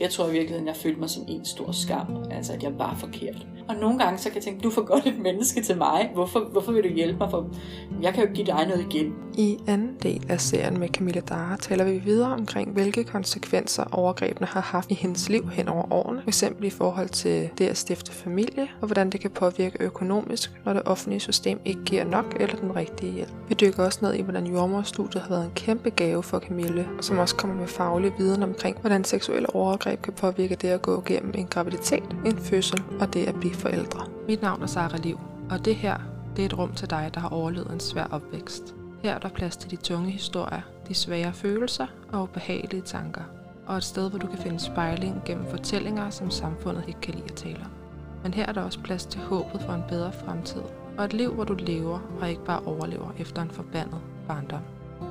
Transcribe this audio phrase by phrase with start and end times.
[0.00, 2.24] Jeg tror i virkeligheden, jeg følte mig som en stor skam.
[2.30, 3.46] Altså, at jeg var forkert.
[3.68, 6.10] Og nogle gange så kan jeg tænke, du er for godt et menneske til mig.
[6.14, 7.30] Hvorfor, hvorfor vil du hjælpe mig?
[7.30, 7.46] For
[8.02, 9.14] jeg kan jo give dig noget igen.
[9.34, 14.46] I anden del af serien med Camilla Dara taler vi videre omkring, hvilke konsekvenser overgrebene
[14.46, 16.22] har haft i hendes liv hen over årene.
[16.24, 16.44] F.eks.
[16.62, 20.82] i forhold til det at stifte familie, og hvordan det kan påvirke økonomisk, når det
[20.84, 23.32] offentlige system ikke giver nok eller den rigtige hjælp.
[23.48, 27.18] Vi dykker også ned i, hvordan jordmorstudiet har været en kæmpe gave for Camille, som
[27.18, 31.32] også kommer med faglig viden omkring, hvordan seksuelle overgreb kan påvirke det at gå gennem
[31.34, 34.06] en graviditet, en fødsel og det at blive forældre.
[34.28, 35.20] Mit navn er Sara Liv,
[35.50, 35.98] og det her
[36.36, 38.74] det er et rum til dig, der har overlevet en svær opvækst.
[39.02, 43.22] Her er der plads til de tunge historier, de svære følelser og ubehagelige tanker.
[43.66, 47.24] Og et sted, hvor du kan finde spejling gennem fortællinger, som samfundet ikke kan lide
[47.24, 47.70] at tale om.
[48.22, 50.62] Men her er der også plads til håbet for en bedre fremtid.
[50.98, 54.62] Og et liv, hvor du lever og ikke bare overlever efter en forbandet barndom.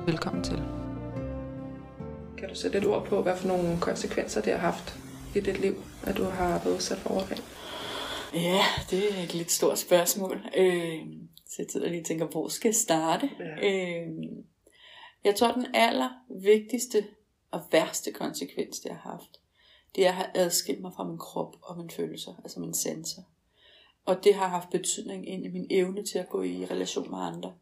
[0.06, 0.62] Velkommen til.
[2.38, 4.98] Kan du sætte et ord på, hvad for nogle konsekvenser det har haft
[5.34, 7.40] i dit liv, at du har været udsat for overgreb?
[8.36, 10.36] Ja, det er et lidt stort spørgsmål.
[10.56, 11.06] Øh,
[11.46, 13.30] så jeg sidder lige og tænker, hvor skal jeg starte?
[13.38, 14.00] Ja.
[14.02, 14.08] Øh,
[15.24, 16.08] jeg tror, den aller
[16.42, 17.06] vigtigste
[17.50, 19.40] og værste konsekvens, det har haft,
[19.94, 23.22] det er at have adskilt mig fra min krop og mine følelser, altså min sanser.
[24.04, 27.18] Og det har haft betydning ind i min evne til at gå i relation med
[27.18, 27.54] andre.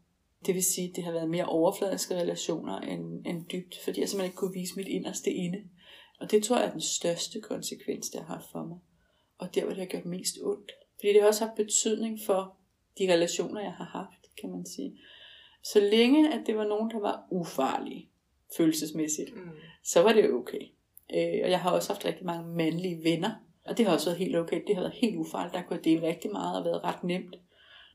[0.45, 4.09] Det vil sige, at det har været mere overfladiske relationer end, end dybt, fordi jeg
[4.09, 5.63] simpelthen ikke kunne vise mit inderste inde.
[6.19, 8.77] Og det tror jeg er den største konsekvens, det har haft for mig.
[9.37, 10.71] Og der, hvor det har gjort mest ondt.
[10.99, 12.57] Fordi det har også haft betydning for
[12.99, 14.99] de relationer, jeg har haft, kan man sige.
[15.63, 18.09] Så længe, at det var nogen, der var ufarlige,
[18.57, 19.51] følelsesmæssigt, mm.
[19.83, 20.61] så var det okay.
[21.15, 23.31] Øh, og jeg har også haft rigtig mange mandlige venner,
[23.65, 24.61] og det har også været helt okay.
[24.67, 25.53] Det har været helt ufarligt.
[25.53, 27.35] Der kunne jeg dele rigtig meget og været ret nemt.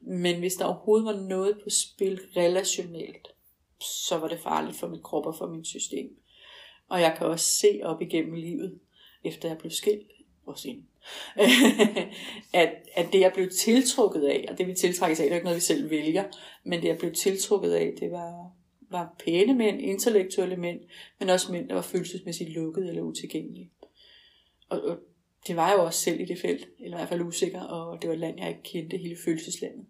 [0.00, 3.28] Men hvis der overhovedet var noget på spil relationelt,
[3.80, 6.16] så var det farligt for mit krop og for mit system.
[6.88, 8.80] Og jeg kan også se op igennem livet,
[9.24, 10.10] efter jeg blev skilt,
[10.46, 10.84] også ind,
[12.60, 15.44] at, at det jeg blev tiltrukket af, og det vi tiltrækkes af, det er ikke
[15.44, 16.24] noget vi selv vælger,
[16.64, 18.50] men det jeg blev tiltrukket af, det var,
[18.90, 20.80] var pæne mænd, intellektuelle mænd,
[21.18, 23.70] men også mænd, der var følelsesmæssigt lukket eller utilgængelige.
[24.68, 24.98] Og, og
[25.46, 28.02] det var jeg jo også selv i det felt, eller i hvert fald usikker, og
[28.02, 29.86] det var et land, jeg ikke kendte, hele følelseslandet,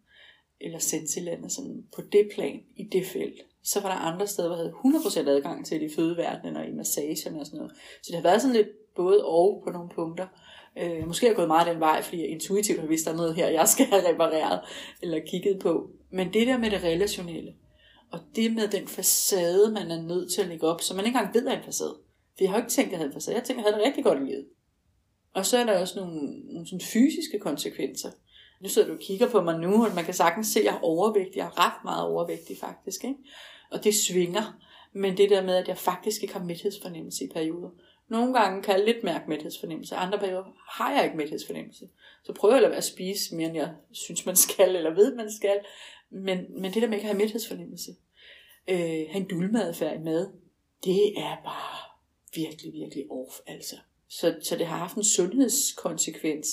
[0.60, 3.40] eller sensilandet, sådan på det plan, i det felt.
[3.62, 6.66] Så var der andre steder, hvor jeg havde 100% adgang til det i fødeverdenen og
[6.66, 7.72] i massagerne og sådan noget.
[8.02, 10.26] Så det har været sådan lidt både og på nogle punkter.
[10.78, 13.16] Øh, måske har jeg gået meget den vej, fordi jeg intuitivt har vidst, der er
[13.16, 14.60] noget her, jeg skal have repareret
[15.02, 15.90] eller kigget på.
[16.10, 17.54] Men det der med det relationelle,
[18.12, 21.18] og det med den facade, man er nødt til at lægge op, så man ikke
[21.18, 21.96] engang ved, at en facade.
[22.36, 23.36] For jeg har ikke tænkt, at jeg havde en facade.
[23.36, 24.46] Jeg tænkte, at jeg havde det rigtig godt i livet.
[25.34, 26.20] Og så er der også nogle,
[26.52, 28.10] nogle sådan fysiske konsekvenser.
[28.60, 30.74] Nu sidder du og kigger på mig nu, og man kan sagtens se, at jeg
[30.74, 31.36] er overvægtig.
[31.36, 33.04] Jeg er ret meget overvægtig faktisk.
[33.04, 33.16] Ikke?
[33.70, 34.60] Og det svinger.
[34.92, 37.70] Men det der med, at jeg faktisk ikke har mæthedsfornemmelse i perioder.
[38.10, 41.88] Nogle gange kan jeg lidt mærke mæthedsfornemmelse, andre perioder har jeg ikke mæthedsfornemmelse.
[42.24, 45.14] Så prøver jeg at være at spise mere, end jeg synes, man skal, eller ved,
[45.14, 45.60] man skal.
[46.10, 47.90] Men, men det der med ikke at have mæthedsfornemmelse,
[48.68, 50.28] øh, have en dulmadfærd i mad,
[50.84, 51.78] det er bare
[52.34, 53.76] virkelig, virkelig off, altså.
[54.08, 56.48] Så, så det har haft en sundhedskonsekvens,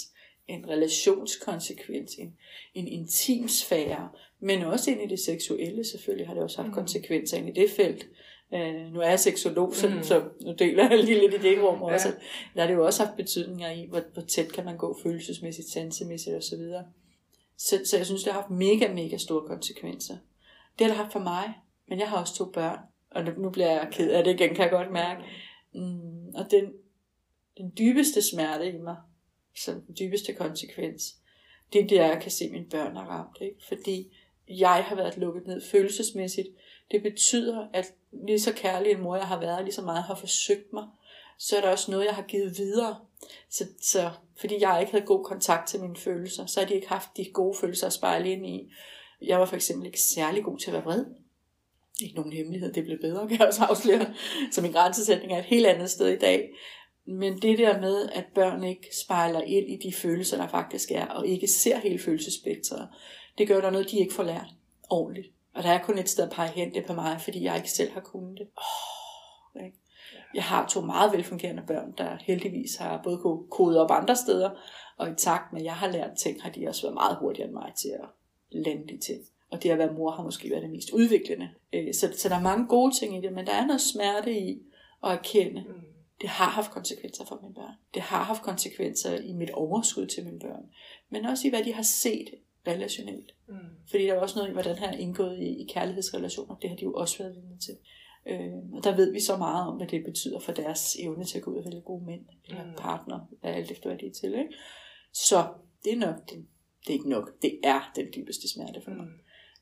[0.48, 2.38] en relationskonsekvens, en,
[2.74, 4.10] en intim sfære,
[4.40, 6.74] men også ind i det seksuelle selvfølgelig har det også haft mm.
[6.74, 8.08] konsekvenser ind i det felt.
[8.54, 10.04] Øh, nu er jeg seksolog, så, mm.
[10.04, 12.08] så nu deler jeg lige lidt i det rum også.
[12.08, 12.14] Ja.
[12.54, 15.70] Der har det jo også haft betydninger i, hvor, hvor tæt kan man gå følelsesmæssigt,
[15.70, 16.58] sansemæssigt osv.
[16.58, 16.84] Så,
[17.58, 20.18] så, så jeg synes, det har haft mega, mega store konsekvenser.
[20.80, 21.54] Det har det haft for mig,
[21.88, 22.80] men jeg har også to børn,
[23.12, 25.22] og nu bliver jeg ked af det igen, kan jeg godt mærke.
[25.74, 26.74] Mm, og den,
[27.58, 28.96] den dybeste smerte i mig,
[29.56, 31.16] så den dybeste konsekvens,
[31.74, 33.38] det er det, jeg kan se, at mine børn er ramt.
[33.42, 33.66] Ikke?
[33.68, 34.18] Fordi
[34.50, 36.48] jeg har været lukket ned følelsesmæssigt.
[36.92, 40.16] Det betyder, at lige så kærlig en mor jeg har været, lige så meget har
[40.16, 40.88] forsøgt mig,
[41.38, 42.98] så er der også noget, jeg har givet videre.
[43.50, 46.90] Så, så fordi jeg ikke havde god kontakt til mine følelser, så har de ikke
[46.90, 48.72] haft de gode følelser at spejle ind i.
[49.22, 51.06] Jeg var for eksempel ikke særlig god til at være vred.
[52.02, 54.14] Ikke nogen hemmelighed, det blev bedre, kan jeg også afsløre.
[54.52, 56.50] Så min grænsesætning er et helt andet sted i dag.
[57.06, 61.06] Men det der med, at børn ikke spejler ind i de følelser, der faktisk er,
[61.06, 62.90] og ikke ser hele følelsespektret,
[63.38, 64.48] det gør der noget, de ikke får lært
[64.90, 65.28] ordentligt.
[65.58, 67.72] Og der er kun et sted at pege hen, det på mig, fordi jeg ikke
[67.72, 68.48] selv har kunnet det.
[68.58, 69.78] Oh, ikke?
[70.34, 74.50] Jeg har to meget velfungerende børn, der heldigvis har både kunne kode op andre steder,
[74.98, 77.48] og i takt med, at jeg har lært ting, har de også været meget hurtigere
[77.48, 78.10] end mig til at
[78.50, 79.22] lande de ting.
[79.52, 81.50] Og det at være mor har måske været det mest udviklende.
[81.74, 84.40] Øh, så, så der er mange gode ting i det, men der er noget smerte
[84.40, 84.62] i
[85.04, 85.82] at erkende, mm.
[86.22, 87.74] det har haft konsekvenser for mine børn.
[87.94, 90.70] Det har haft konsekvenser i mit overskud til mine børn.
[91.10, 92.30] Men også i, hvad de har set
[92.68, 93.34] relationelt.
[93.48, 93.56] Mm.
[93.90, 96.56] Fordi der er også noget i, hvordan han er indgået i, i kærlighedsrelationer.
[96.56, 97.78] Det har de jo også været vidne til.
[98.28, 101.38] Øh, og der ved vi så meget om, hvad det betyder for deres evne til
[101.38, 102.72] at gå ud og vælge gode mænd, eller Mm.
[102.78, 104.34] partner, alt efter hvad de er til.
[104.34, 104.54] Ikke?
[105.14, 105.48] Så
[105.84, 106.46] det er nok, det,
[106.82, 109.06] det er ikke nok, det er den dybeste smerte for mig.
[109.06, 109.12] Mm.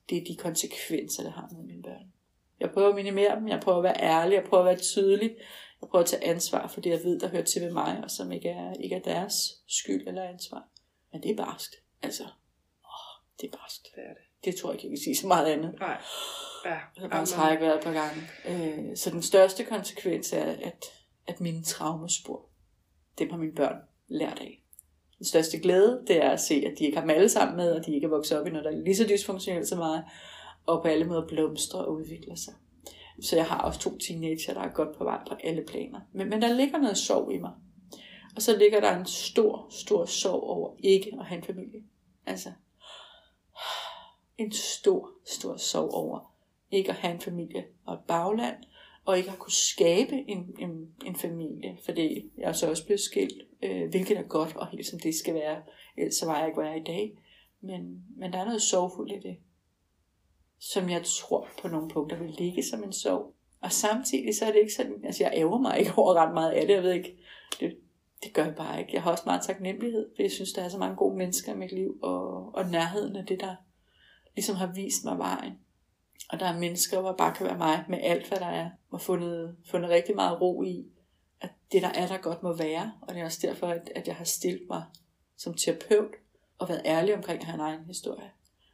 [0.09, 2.11] Det er de konsekvenser, det har med mine børn.
[2.59, 5.35] Jeg prøver at minimere dem, jeg prøver at være ærlig, jeg prøver at være tydelig,
[5.81, 8.11] jeg prøver at tage ansvar for det, jeg ved, der hører til ved mig, og
[8.11, 9.33] som ikke er, ikke er deres
[9.67, 10.67] skyld eller ansvar.
[11.11, 11.75] Men det er barskt.
[12.01, 12.23] Altså,
[13.41, 13.87] det er barskt.
[13.95, 14.45] Det er det.
[14.45, 15.79] Det tror jeg ikke, jeg kan sige så meget andet.
[15.79, 15.97] Nej.
[16.65, 16.77] Ja.
[17.01, 18.21] Jeg har trækket vejret et par gange.
[18.47, 20.85] Øh, så den største konsekvens er, at,
[21.27, 22.49] at mine traumespor,
[23.19, 23.75] dem har mine børn
[24.07, 24.61] lært af.
[25.17, 27.71] Den største glæde, det er at se, at de ikke har dem alle sammen med,
[27.71, 30.03] og de ikke er vokset op i noget, der er lige så dysfunktionelt som mig,
[30.65, 32.53] og på alle måder blomstrer og udvikler sig.
[33.21, 35.99] Så jeg har også to teenager, der er godt på vej på alle planer.
[36.13, 37.51] Men, men der ligger noget sorg i mig.
[38.35, 41.83] Og så ligger der en stor, stor sorg over ikke at have en familie.
[42.25, 42.51] Altså,
[44.37, 46.35] en stor, stor sorg over
[46.71, 48.55] ikke at have en familie og et bagland,
[49.05, 52.99] og ikke at kunne skabe en, en, en familie, fordi jeg er så også blevet
[52.99, 55.61] skilt, øh, hvilket er godt, og helt som det skal være,
[55.97, 57.17] ellers så var jeg ikke, hvor jeg er i dag.
[57.61, 59.37] Men, men der er noget sorgfuldt i det,
[60.59, 63.33] som jeg tror på nogle punkter vil ligge som en sorg.
[63.61, 66.51] Og samtidig så er det ikke sådan, altså jeg ærger mig ikke over ret meget
[66.51, 67.17] af det, jeg ved ikke,
[67.59, 67.77] det,
[68.23, 68.93] det gør jeg bare ikke.
[68.93, 71.57] Jeg har også meget taknemmelighed, for jeg synes, der er så mange gode mennesker i
[71.57, 73.55] mit liv, og, og nærheden af det, der
[74.35, 75.53] ligesom har vist mig vejen.
[76.29, 78.69] Og der er mennesker, hvor bare kan være mig med alt, hvad der er.
[78.91, 80.85] Og fundet, fundet rigtig meget ro i,
[81.41, 82.91] at det, der er, der godt må være.
[83.01, 84.83] Og det er også derfor, at, at jeg har stillet mig
[85.37, 86.11] som terapeut
[86.57, 88.31] og været ærlig omkring at have en egen historie.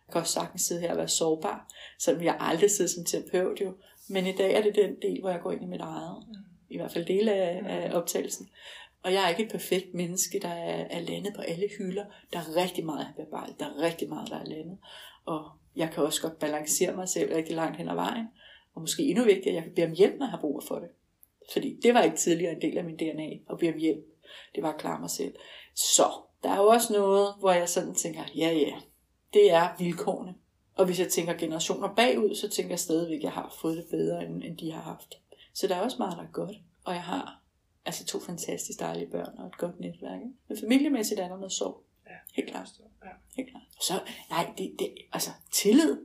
[0.08, 1.68] Jeg kan også sagtens sidde her og være sårbar,
[2.00, 3.74] selvom jeg aldrig sidder som terapeut jo.
[4.10, 6.24] Men i dag er det den del, hvor jeg går ind i mit eget.
[6.70, 8.50] I hvert fald dele af, af optagelsen.
[9.04, 12.06] Og jeg er ikke et perfekt menneske, der er, er landet på alle hylder.
[12.34, 13.54] Der er rigtig meget at bearbejde.
[13.60, 14.78] Der er rigtig meget, der er landet.
[15.26, 18.28] Og jeg kan også godt balancere mig selv rigtig langt hen ad vejen.
[18.76, 20.90] Og måske endnu vigtigere, jeg kan bede om hjælp, når jeg har brug for det.
[21.54, 24.06] Fordi det var ikke tidligere en del af min DNA at bede om hjælp.
[24.56, 25.36] Det var at klare mig selv.
[25.76, 26.04] Så
[26.44, 28.74] der er jo også noget, hvor jeg sådan tænker, ja ja,
[29.34, 30.36] det er vilkårene.
[30.76, 33.86] Og hvis jeg tænker generationer bagud, så tænker jeg stadigvæk, at jeg har fået det
[33.92, 35.20] bedre, end, end de har haft.
[35.54, 36.56] Så der er også meget, der er godt.
[36.86, 37.41] Og jeg har
[37.86, 40.20] altså to fantastisk dejlige børn og et godt netværk.
[40.22, 40.34] Ikke?
[40.48, 41.84] Men familiemæssigt er der noget sorg.
[42.06, 42.12] Ja.
[42.34, 42.68] Helt klart.
[43.04, 43.10] Ja.
[43.38, 43.64] Helt klart.
[43.82, 43.94] Så,
[44.30, 45.98] nej, det, det, altså, tillid.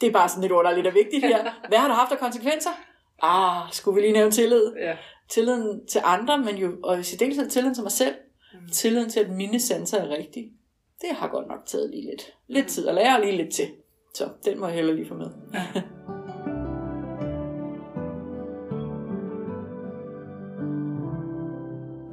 [0.00, 1.42] Det er bare sådan lidt underligt og vigtigt her.
[1.68, 2.70] Hvad har du haft af konsekvenser?
[3.22, 4.72] Ah, skulle vi lige nævne tillid?
[4.76, 4.96] Ja.
[5.28, 8.14] Tilliden til andre, men jo, og i særdeleshed tilliden til mig selv.
[8.52, 8.68] Mm.
[8.72, 10.52] Tilliden til, at mine sanser er rigtige.
[11.00, 13.68] Det har godt nok taget lige lidt, lidt tid at lære lige lidt til.
[14.14, 15.30] Så den må jeg heller lige få med.
[15.54, 15.82] Ja.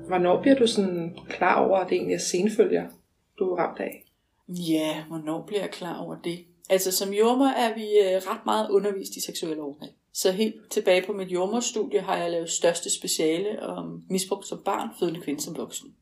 [0.08, 2.88] Hvornår bliver du sådan klar over, at det egentlig er senfølger,
[3.40, 4.06] du er ramt af?
[4.48, 6.46] Ja, hvornår bliver jeg klar over det?
[6.70, 9.92] Altså som jordmor er vi øh, ret meget undervist i seksuelle overgreb.
[10.14, 14.90] Så helt tilbage på mit jordmorstudie har jeg lavet største speciale om misbrug som barn,
[15.00, 15.96] fødende kvinde som voksen.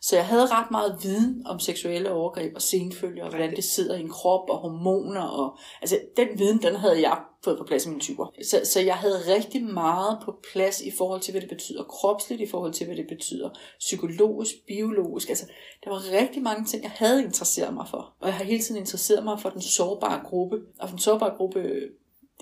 [0.00, 3.96] Så jeg havde ret meget viden om seksuelle overgreb og senfølger, og hvordan det sidder
[3.96, 5.22] i en krop og hormoner.
[5.22, 8.26] Og, altså den viden, den havde jeg fået på plads i mine typer.
[8.44, 12.40] Så, så jeg havde rigtig meget på plads i forhold til, hvad det betyder kropsligt,
[12.40, 15.28] i forhold til, hvad det betyder psykologisk, biologisk.
[15.28, 15.44] Altså,
[15.84, 18.14] der var rigtig mange ting, jeg havde interesseret mig for.
[18.20, 20.60] Og jeg har hele tiden interesseret mig for den sårbare gruppe.
[20.78, 21.80] Og den sårbare gruppe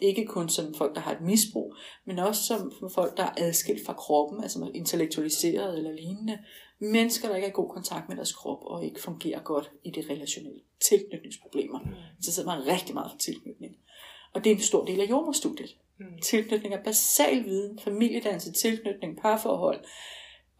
[0.02, 1.74] ikke kun som folk, der har et misbrug,
[2.04, 6.38] men også som folk, der er adskilt fra kroppen, altså intellektualiseret eller lignende.
[6.78, 10.10] Mennesker, der ikke har god kontakt med deres krop og ikke fungerer godt i det
[10.10, 10.60] relationelle.
[10.88, 11.78] Tilknytningsproblemer.
[12.20, 13.76] Så sidder man rigtig meget for tilknytning.
[14.34, 15.76] Og det er en stor del af jordmorstudiet.
[15.98, 16.06] Mm.
[16.22, 19.84] Tilknytning er basal viden, familiedannelse, tilknytning, parforhold,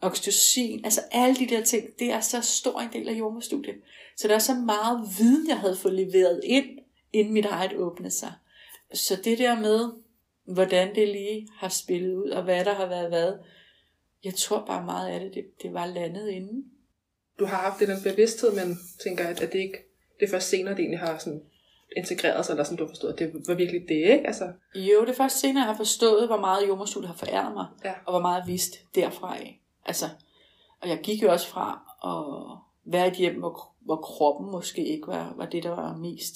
[0.01, 3.75] oxytocin, altså alle de der ting, det er så stor en del af jordmorstudiet.
[4.17, 6.79] Så der er så meget viden, jeg havde fået leveret ind,
[7.13, 8.33] inden mit eget åbnede sig.
[8.93, 9.91] Så det der med,
[10.45, 13.33] hvordan det lige har spillet ud, og hvad der har været hvad,
[14.27, 16.63] jeg tror bare meget af det, det, det var landet inden.
[17.39, 19.77] Du har haft det den bevidsthed, men tænker, at, at det ikke
[20.19, 21.41] det er først senere, det egentlig har sådan
[21.97, 24.27] integreret sig, eller sådan du har forstået, det var virkelig det, ikke?
[24.27, 27.65] Altså, Jo, det er først senere, jeg har forstået, hvor meget jordmorstudiet har foræret mig,
[27.85, 27.93] Ja.
[28.05, 29.61] og hvor meget jeg vidste derfra af.
[29.85, 30.05] Altså,
[30.81, 32.57] og jeg gik jo også fra at
[32.93, 36.35] være et hjem, hvor, hvor kroppen måske ikke var, var det, der var mest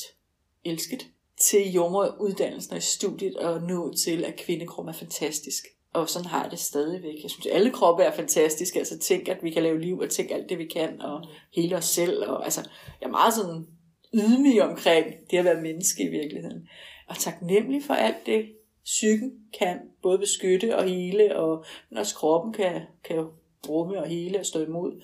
[0.66, 1.08] elsket,
[1.42, 5.64] til jordmoruddannelsen og i studiet, og nå til, at kvindekroppen er fantastisk.
[5.94, 7.24] Og sådan har jeg det stadigvæk.
[7.24, 8.80] Jeg synes, at alle kroppe er fantastiske.
[8.80, 11.76] Altså tænk, at vi kan lave liv, og tænk alt det, vi kan, og hele
[11.76, 12.30] os selv.
[12.30, 12.62] Og, altså,
[13.02, 13.68] jeg er meget sådan
[14.14, 16.68] ydmyg omkring det at være menneske i virkeligheden.
[17.08, 18.46] Og taknemmelig for alt det,
[18.84, 23.28] psyken kan både beskytte og hele, og men også kroppen kan, kan
[23.70, 25.02] rumme og hele og stå imod.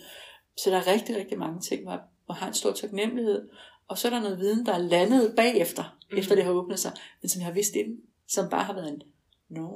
[0.57, 2.01] Så der er rigtig, rigtig mange ting, hvor jeg
[2.35, 3.49] har en stor taknemmelighed.
[3.87, 6.17] Og så er der noget viden, der er landet bagefter, mm.
[6.17, 6.91] efter det har åbnet sig,
[7.21, 9.01] men som jeg har vidst inden, som bare har været en
[9.49, 9.67] Nå.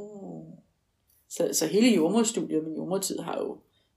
[1.32, 3.48] Så, så hele jordmorstudiet, min jordmortid, har jo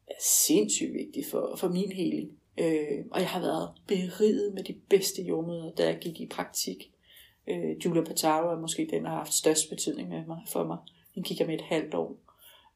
[0.08, 2.30] været sindssygt vigtigt for, for min heling.
[2.58, 6.92] Øh, og jeg har været beriget med de bedste jordmøder, da jeg gik i praktik.
[7.48, 10.78] Øh, Julia Pataro er måske den, der har haft størst betydning med mig, for mig.
[11.14, 12.16] Hun gik jeg med et halvt år.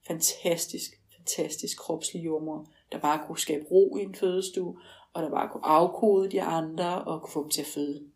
[0.06, 4.78] Fantastisk, fantastisk kropslig jordmor, der bare kunne skabe ro i en fødestue,
[5.12, 8.07] og der bare kunne afkode de andre, og kunne få dem til at føde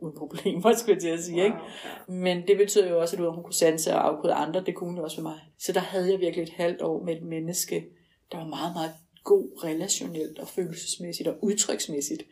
[0.00, 1.36] uden problemer, skulle jeg sige.
[1.36, 1.56] Wow, ikke?
[1.84, 2.12] Ja.
[2.12, 4.62] Men det betyder jo også, at hun kunne sanse og afkode andre.
[4.66, 5.40] Det kunne hun også for mig.
[5.58, 7.86] Så der havde jeg virkelig et halvt år med et menneske,
[8.32, 8.92] der var meget, meget
[9.24, 12.22] god relationelt og følelsesmæssigt og udtryksmæssigt.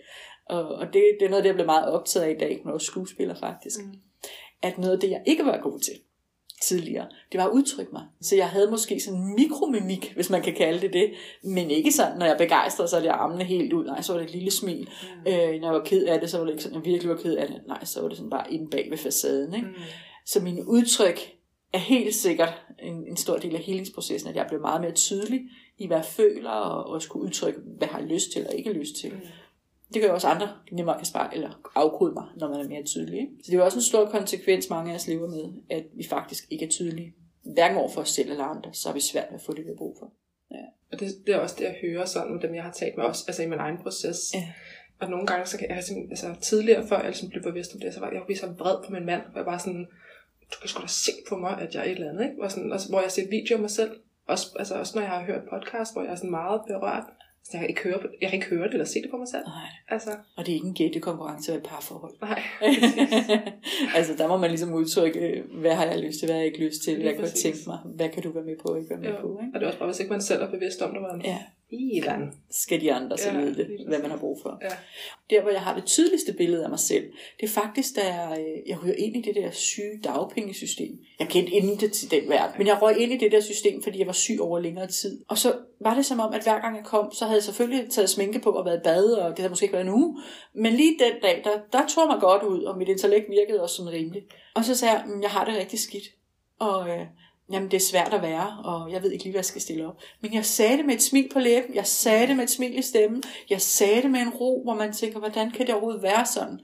[0.46, 2.72] Og, og det, det er noget, det jeg blev meget optaget af i dag, når
[2.72, 3.80] jeg skuespiller faktisk.
[3.80, 3.94] Mm.
[4.62, 5.94] At noget af det, jeg ikke var god til
[6.62, 8.02] tidligere, det var at udtrykke mig.
[8.20, 11.10] Så jeg havde måske sådan en mikromimik, hvis man kan kalde det det,
[11.44, 13.84] men ikke sådan, når jeg begejstrede, så er det armene helt ud.
[13.84, 14.88] Nej, så var det et lille smil.
[15.02, 15.32] Mm.
[15.32, 17.16] Øh, når jeg var ked af det, så var det ikke sådan, jeg virkelig var
[17.16, 17.60] ked af det.
[17.66, 19.54] Nej, så var det sådan bare inde bag ved facaden.
[19.54, 19.66] Ikke?
[19.66, 19.74] Mm.
[20.26, 21.20] Så min udtryk
[21.72, 25.40] er helt sikkert en, en stor del af helingsprocessen, at jeg blev meget mere tydelig
[25.78, 28.72] i, hvad jeg føler, og også kunne udtrykke, hvad jeg har lyst til og ikke
[28.72, 29.10] lyst til.
[29.10, 29.20] Mm.
[29.94, 33.20] Det gør også andre nemmere kan spare, eller afkode mig, når man er mere tydelig.
[33.20, 33.32] Ikke?
[33.42, 36.06] Så det er jo også en stor konsekvens, mange af os lever med, at vi
[36.08, 37.14] faktisk ikke er tydelige.
[37.54, 39.68] Hverken over for os selv eller andre, så er vi svært at få det, vi
[39.68, 40.12] har brug for.
[40.50, 40.64] Ja.
[40.92, 43.04] Og det, det er også det, jeg hører sådan med dem, jeg har talt med
[43.04, 44.34] også, altså i min egen proces.
[44.34, 44.48] Ja.
[45.00, 47.80] Og nogle gange, så kan jeg simpelthen, altså tidligere, før jeg ligesom blev bevidst om
[47.80, 49.86] det, så var jeg, jeg så vred på min mand, og jeg bare sådan,
[50.52, 52.42] du kan sgu da se på mig, at jeg er et eller andet, ikke?
[52.42, 53.90] Og sådan, også, hvor jeg ser videoer af mig selv,
[54.26, 57.04] også, altså også når jeg har hørt podcast, hvor jeg er sådan meget berørt,
[57.50, 59.28] så jeg kan ikke høre, jeg kan ikke høre det eller se det på mig
[59.28, 59.44] selv.
[59.46, 59.70] Nej.
[59.88, 60.10] Altså.
[60.36, 62.14] Og det er ikke en gættekonkurrence et parforhold.
[62.20, 62.42] Nej.
[63.96, 66.64] altså der må man ligesom udtrykke, hvad har jeg lyst til, hvad har jeg ikke
[66.66, 68.98] lyst til, hvad kan jeg tænke mig, hvad kan du være med på, ikke være
[68.98, 69.20] med jo.
[69.20, 69.40] på.
[69.42, 69.52] Ikke?
[69.54, 71.38] Og det er også bare, hvis ikke man selv er bevidst om det, hvordan ja.
[71.70, 72.32] Ilan.
[72.50, 74.58] skal de andre så ja, vide det, hvad man har brug for.
[74.62, 74.68] Ja.
[75.30, 77.04] Der, hvor jeg har det tydeligste billede af mig selv,
[77.40, 80.98] det er faktisk, da jeg, øh, jeg ryger ind i det der syge dagpengesystem.
[81.18, 83.98] Jeg kendte inden til den verden, men jeg røg ind i det der system, fordi
[83.98, 85.24] jeg var syg over længere tid.
[85.28, 87.90] Og så var det som om, at hver gang jeg kom, så havde jeg selvfølgelig
[87.90, 90.22] taget sminke på og været i bad, og det havde måske ikke været en uge.
[90.54, 93.76] Men lige den dag, der, der tog mig godt ud, og mit intellekt virkede også
[93.76, 94.26] som rimeligt.
[94.54, 96.04] Og så sagde jeg, at mm, jeg har det rigtig skidt.
[96.58, 97.06] Og øh,
[97.52, 99.86] jamen det er svært at være, og jeg ved ikke lige, hvad jeg skal stille
[99.86, 99.98] op.
[100.20, 102.78] Men jeg sagde det med et smil på læben, jeg sagde det med et smil
[102.78, 106.02] i stemmen, jeg sagde det med en ro, hvor man tænker, hvordan kan det overhovedet
[106.02, 106.60] være sådan?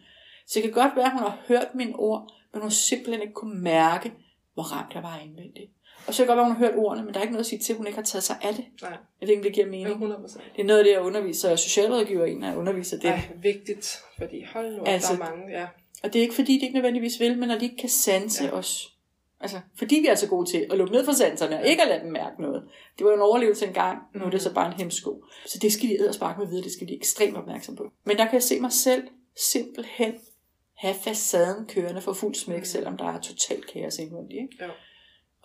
[0.47, 3.35] Så det kan godt være, at hun har hørt mine ord, men hun simpelthen ikke
[3.35, 4.13] kunne mærke,
[4.55, 5.71] hvor ramt jeg var indvendigt.
[6.07, 7.49] Og så kan godt være, hun har hørt ordene, men der er ikke noget at
[7.49, 8.65] sige til, at hun ikke har taget sig af det.
[8.83, 8.97] Nej.
[9.21, 9.89] Jeg ved ikke, det giver mening.
[9.89, 10.41] Ja, 100%.
[10.57, 13.11] Det er noget af det, jeg underviser, og socialrådgiver en, af underviser det.
[13.11, 15.67] er vigtigt, fordi hold nu, altså, der er mange, ja.
[16.03, 18.45] Og det er ikke fordi, de ikke nødvendigvis vil, men når de ikke kan sanse
[18.45, 18.51] ja.
[18.51, 18.94] os.
[19.45, 21.89] Altså, fordi vi er så gode til at lukke ned for sanserne, og ikke at
[21.89, 22.63] lade dem mærke noget.
[22.99, 25.25] Det var jo en overlevelse engang, nu er det så bare en hemsko.
[25.47, 27.93] Så det skal de sparke med videre, det skal de ekstremt opmærksom på.
[28.05, 29.03] Men der kan jeg se mig selv
[29.37, 30.15] simpelthen
[30.75, 34.43] have facaden kørende for fuld smæk, selvom der er totalt kaos indvendigt.
[34.43, 34.57] Ikke?
[34.61, 34.71] Ja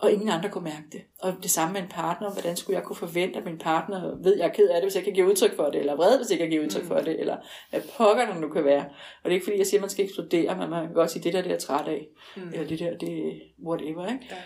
[0.00, 1.00] og ingen andre kunne mærke det.
[1.18, 4.32] Og det samme med en partner, hvordan skulle jeg kunne forvente, at min partner ved,
[4.32, 6.16] at jeg er ked af det, hvis jeg kan give udtryk for det, eller vred,
[6.16, 7.04] hvis jeg kan give udtryk for mm.
[7.04, 7.36] det, eller
[7.70, 8.84] hvad pokker der nu kan være.
[8.84, 11.10] Og det er ikke fordi, jeg siger, at man skal eksplodere, men man kan godt
[11.10, 12.48] sige, det der, det er træt af, mm.
[12.52, 13.32] eller det der, det er
[13.66, 14.26] whatever, ikke?
[14.30, 14.36] Ja.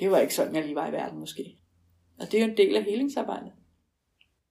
[0.00, 1.56] Det var ikke sådan, jeg lige var i verden måske.
[2.20, 3.52] Og det er jo en del af helingsarbejdet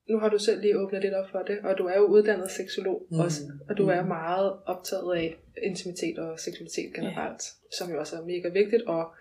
[0.09, 2.51] nu har du selv lige åbnet lidt op for det, og du er jo uddannet
[2.51, 3.19] seksolog mm.
[3.19, 4.07] også, og du er mm.
[4.07, 7.71] meget optaget af intimitet og seksualitet generelt, yeah.
[7.77, 9.13] som jo også er mega vigtigt, og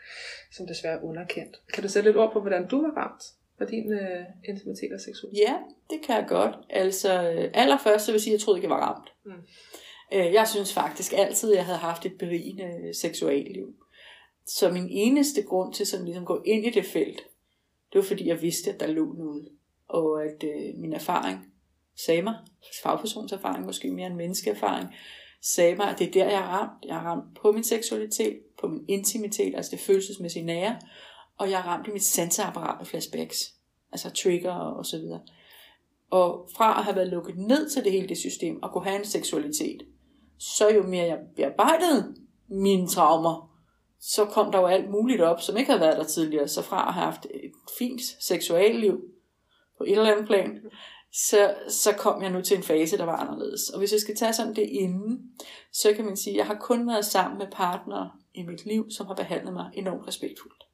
[0.53, 1.61] som desværre er underkendt.
[1.75, 3.23] Kan du sætte lidt ord på, hvordan du var ramt
[3.59, 5.41] for din uh, intimitet og seksualitet?
[5.41, 5.55] Ja,
[5.91, 6.55] det kan jeg godt.
[6.71, 9.09] Altså, øh, allerførst så vil jeg sige, at jeg troede ikke, jeg var ramt.
[9.25, 9.33] Mm.
[10.17, 13.75] Uh, jeg synes faktisk altid, at jeg havde haft et berigende seksualliv.
[14.47, 17.21] Så min eneste grund til sådan ligesom at gå ind i det felt,
[17.93, 19.49] det var fordi, jeg vidste, at der lå noget
[19.89, 21.39] og at øh, min erfaring
[22.07, 22.35] sagde mig,
[22.83, 24.89] fagpersons erfaring måske mere end menneskeerfaring,
[25.43, 26.85] sagde mig, at det er der, jeg er ramt.
[26.85, 30.77] Jeg er ramt på min seksualitet, på min intimitet, altså det følelsesmæssige nære,
[31.39, 33.55] og jeg er ramt i mit sanseapparat med flashbacks,
[33.93, 35.21] altså trigger og så videre.
[36.11, 38.99] Og fra at have været lukket ned til det hele det system, og kunne have
[38.99, 39.83] en seksualitet,
[40.39, 42.15] så jo mere jeg bearbejdede
[42.49, 43.55] mine traumer,
[44.01, 46.49] så kom der jo alt muligt op, som ikke havde været der tidligere.
[46.49, 49.01] Så fra at have haft et fint seksualliv,
[49.79, 50.61] på et eller andet plan,
[51.13, 53.71] så, så kom jeg nu til en fase, der var anderledes.
[53.71, 55.33] Og hvis jeg skal tage sådan det inden,
[55.73, 58.91] så kan man sige, at jeg har kun været sammen med partnere i mit liv,
[58.91, 60.65] som har behandlet mig enormt respektfuldt.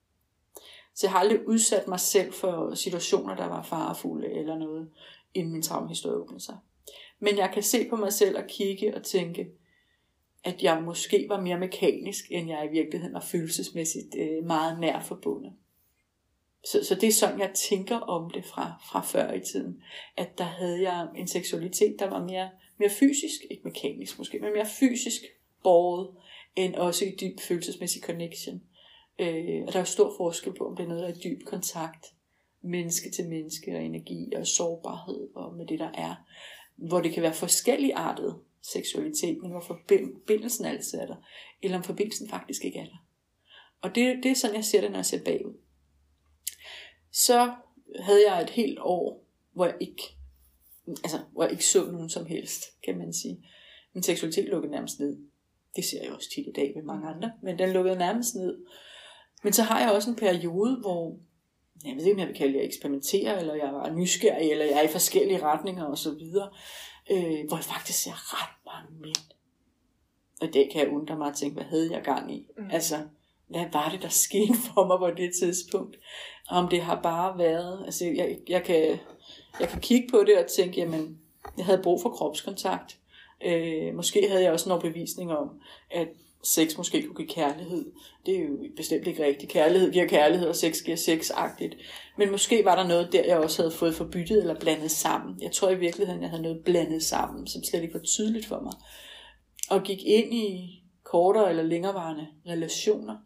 [0.94, 4.90] Så jeg har aldrig udsat mig selv for situationer, der var farefulde eller noget,
[5.34, 6.56] inden min traumehistorie åbnede sig.
[7.18, 9.46] Men jeg kan se på mig selv og kigge og tænke,
[10.44, 15.00] at jeg måske var mere mekanisk, end jeg i virkeligheden var følelsesmæssigt øh, meget nær
[15.00, 15.52] forbundet.
[16.64, 19.82] Så, så det er sådan, jeg tænker om det fra, fra før i tiden.
[20.16, 24.52] At der havde jeg en seksualitet, der var mere, mere fysisk, ikke mekanisk måske, men
[24.52, 25.22] mere fysisk
[25.62, 26.08] båret,
[26.56, 28.62] end også i dyb følelsesmæssig connection.
[29.18, 31.44] Øh, og der er stor forskel på, om det er noget, der er i dyb
[31.46, 32.06] kontakt,
[32.62, 36.14] menneske til menneske og energi og sårbarhed og med det, der er.
[36.76, 41.16] Hvor det kan være forskellige artet seksualitet, men hvor forbindelsen altid er der,
[41.62, 43.06] eller om forbindelsen faktisk ikke er der.
[43.82, 45.54] Og det, det er sådan, jeg ser det, når jeg ser bagud.
[47.12, 47.52] Så
[47.98, 50.02] havde jeg et helt år, hvor jeg ikke,
[50.86, 53.46] altså, hvor jeg ikke så nogen som helst, kan man sige.
[53.94, 55.18] Min seksualitet lukkede nærmest ned.
[55.76, 58.58] Det ser jeg også tit i dag med mange andre, men den lukkede nærmest ned.
[59.44, 61.18] Men så har jeg også en periode, hvor
[61.84, 64.78] jeg ved ikke, om jeg vil kalde det, eksperimentere, eller jeg var nysgerrig, eller jeg
[64.78, 66.50] er i forskellige retninger og så videre,
[67.10, 69.30] øh, hvor jeg faktisk ser ret mange mænd.
[70.40, 72.46] Og det kan jeg undre mig at tænke, hvad havde jeg gang i?
[72.58, 72.70] Mm.
[72.70, 72.96] Altså,
[73.50, 75.96] hvad var det, der skete for mig på det tidspunkt?
[76.48, 78.98] Om det har bare været, altså jeg, jeg, kan,
[79.60, 81.18] jeg kan kigge på det og tænke, jamen,
[81.56, 82.98] jeg havde brug for kropskontakt.
[83.46, 85.48] Øh, måske havde jeg også en overbevisning om,
[85.90, 86.08] at
[86.42, 87.92] sex måske kunne give kærlighed.
[88.26, 89.52] Det er jo bestemt ikke rigtigt.
[89.52, 91.76] Kærlighed giver kærlighed, og sex giver sexagtigt.
[92.18, 95.38] Men måske var der noget der, jeg også havde fået forbyttet eller blandet sammen.
[95.42, 98.60] Jeg tror i virkeligheden, jeg havde noget blandet sammen, som slet ikke var tydeligt for
[98.60, 98.72] mig.
[99.70, 103.16] Og gik ind i kortere eller længerevarende relationer.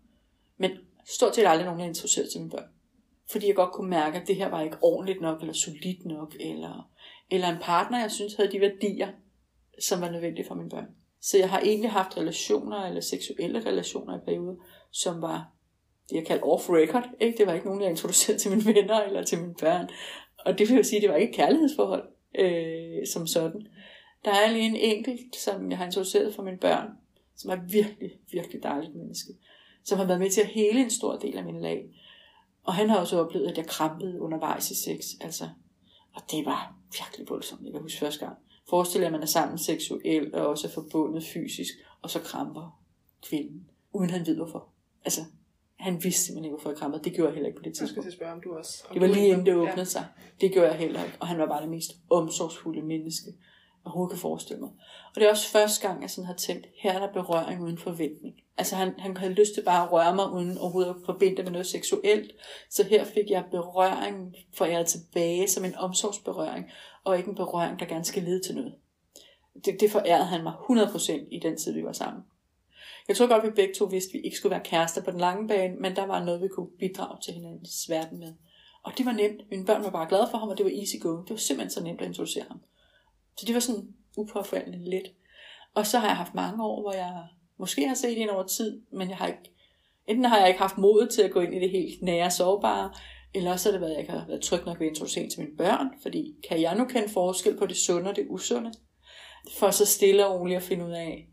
[0.58, 0.70] Men
[1.06, 2.68] stort set aldrig nogen, jeg interesseret til mine børn.
[3.30, 6.34] Fordi jeg godt kunne mærke, at det her var ikke ordentligt nok, eller solidt nok,
[6.40, 6.90] eller,
[7.30, 9.08] eller en partner, jeg synes havde de værdier,
[9.80, 10.87] som var nødvendige for mine børn.
[11.20, 14.56] Så jeg har egentlig haft relationer, eller seksuelle relationer i perioder,
[14.90, 15.50] som var
[16.11, 17.11] det, jeg kalder off-record.
[17.20, 17.38] Ikke?
[17.38, 19.88] Det var ikke nogen, jeg introducerede til mine venner eller til mine børn.
[20.44, 22.08] Og det vil jo sige, at det var ikke et kærlighedsforhold
[22.38, 23.66] øh, som sådan.
[24.25, 26.88] Der er lige en enkelt, som jeg har introduceret for mine børn,
[27.37, 29.32] som er virkelig, virkelig dejligt menneske.
[29.85, 31.85] Som har været med til at hele en stor del af min lag.
[32.64, 35.05] Og han har også oplevet, at jeg krampede undervejs i sex.
[35.21, 35.49] Altså,
[36.14, 37.64] og det var virkelig voldsomt.
[37.64, 38.38] Jeg kan huske første gang.
[38.69, 42.81] Forestil jer, at man er sammen seksuelt og også er forbundet fysisk, og så kramper
[43.23, 44.69] kvinden, uden han ved hvorfor.
[45.05, 45.21] Altså,
[45.76, 47.05] han vidste simpelthen ikke, hvorfor jeg krampede.
[47.05, 47.97] Det gjorde jeg heller ikke på det tidspunkt.
[47.97, 48.85] Jeg skal spørge, om du også...
[48.88, 49.85] Om det var lige inden det åbnede ja.
[49.85, 50.07] sig.
[50.41, 51.17] Det gjorde jeg heller ikke.
[51.21, 53.31] Og han var bare det mest omsorgsfulde menneske,
[53.85, 54.70] overhovedet kan forestille mig.
[55.09, 57.79] Og det er også første gang, jeg sådan har tænkt, her er der berøring uden
[57.79, 58.35] forventning.
[58.57, 61.44] Altså han, han havde lyst til bare at røre mig, uden overhovedet at forbinde det
[61.44, 62.33] med noget seksuelt.
[62.70, 66.70] Så her fik jeg berøring for jeg tilbage som en omsorgsberøring
[67.05, 68.75] og ikke en berøring, der gerne skal lede til noget.
[69.64, 72.23] Det, det forærede han mig 100% i den tid, vi var sammen.
[73.09, 75.20] Jeg tror godt, vi begge to vidste, at vi ikke skulle være kærester på den
[75.20, 78.33] lange bane, men der var noget, vi kunne bidrage til hinandens verden med.
[78.83, 79.51] Og det var nemt.
[79.51, 81.23] Mine børn var bare glade for ham, og det var easy going.
[81.23, 82.61] Det var simpelthen så nemt at introducere ham.
[83.37, 85.12] Så det var sådan upåfaldende let.
[85.75, 87.23] Og så har jeg haft mange år, hvor jeg
[87.59, 89.53] måske har set en over tid, men jeg har ikke,
[90.07, 92.90] enten har jeg ikke haft mod til at gå ind i det helt nære sårbare,
[93.35, 95.29] eller også har det været, at jeg ikke har været tryg nok ved at introducere
[95.29, 98.73] til mine børn, fordi kan jeg nu kende forskel på det sunde og det usunde?
[99.59, 101.29] For så stille og roligt at finde ud af,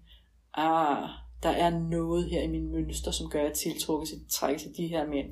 [0.54, 1.10] ah,
[1.44, 4.78] der er noget her i min mønster, som gør, at jeg tiltrukket til, trækker til
[4.78, 5.28] de her mænd.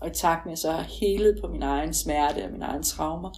[0.00, 2.62] Og i takt med, at jeg så har helet på min egen smerte og min
[2.62, 3.30] egen traumer,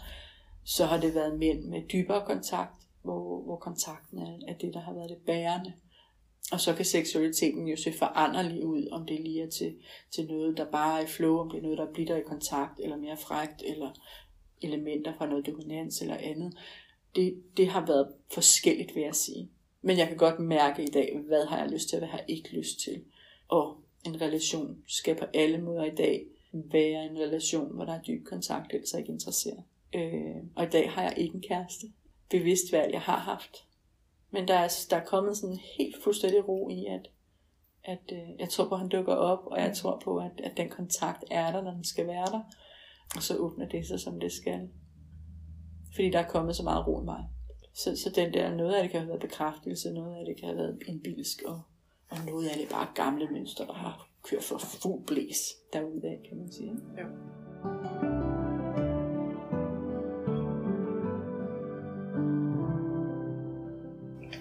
[0.66, 4.80] så har det været mænd med dybere kontakt, hvor, hvor kontakten er, er det, der
[4.80, 5.72] har været det bærende.
[6.52, 9.76] Og så kan seksualiteten jo se foranderlig ud, om det lige er til,
[10.10, 12.80] til noget, der bare er i flow, om det er noget, der bliver i kontakt,
[12.80, 13.90] eller mere frægt, eller
[14.62, 16.58] elementer fra noget dominans eller andet.
[17.16, 19.50] Det, det har været forskelligt, vil jeg sige.
[19.82, 22.18] Men jeg kan godt mærke i dag, hvad har jeg lyst til, og hvad har
[22.18, 23.04] jeg ikke lyst til.
[23.48, 23.76] Og
[24.06, 28.26] en relation skal på alle måder i dag være en relation, hvor der er dyb
[28.26, 29.62] kontakt, ellers er jeg ikke interesseret.
[29.96, 31.86] Øh, og i dag har jeg ikke en kæreste.
[32.30, 33.66] Bevidst valg, jeg har haft.
[34.30, 37.10] Men der er, der er kommet sådan en helt fuldstændig ro i, at,
[37.84, 40.56] at øh, jeg tror på, at han dukker op, og jeg tror på, at, at
[40.56, 42.40] den kontakt er der, når den skal være der.
[43.16, 44.68] Og så åbner det sig, som det skal.
[45.94, 47.24] Fordi der er kommet så meget ro i mig.
[47.74, 50.48] Så, så den der, noget af det kan have været bekræftelse, noget af det kan
[50.48, 51.60] have været en bilsk, og,
[52.08, 55.38] og noget af det bare gamle mønstre, der har kørt for fuld blæs
[55.72, 56.72] derude af, kan man sige.
[56.96, 57.04] Ja.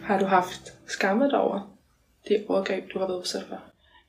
[0.06, 1.78] Har du haft skammet dig over
[2.28, 3.60] det overgreb, du har været udsat for?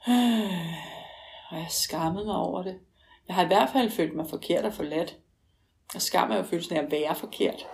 [1.51, 2.79] Har jeg skammet mig over det?
[3.29, 5.17] Jeg har i hvert fald følt mig forkert og forladt.
[5.95, 7.67] Og skam er jo følelsen af at være forkert.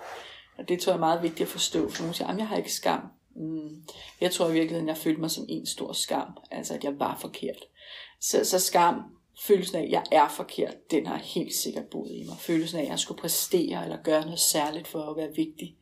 [0.59, 2.57] Og det tror jeg er meget vigtigt at forstå, for nogen siger, at jeg har
[2.57, 3.01] ikke skam.
[3.37, 3.83] Mm.
[4.21, 7.19] Jeg tror i virkeligheden, jeg følte mig som en stor skam, altså at jeg var
[7.21, 7.65] forkert.
[8.21, 9.03] Så, så skam,
[9.47, 12.37] følelsen af, at jeg er forkert, den har helt sikkert boet i mig.
[12.39, 15.77] Følelsen af, at jeg skulle præstere eller gøre noget særligt for at være vigtig,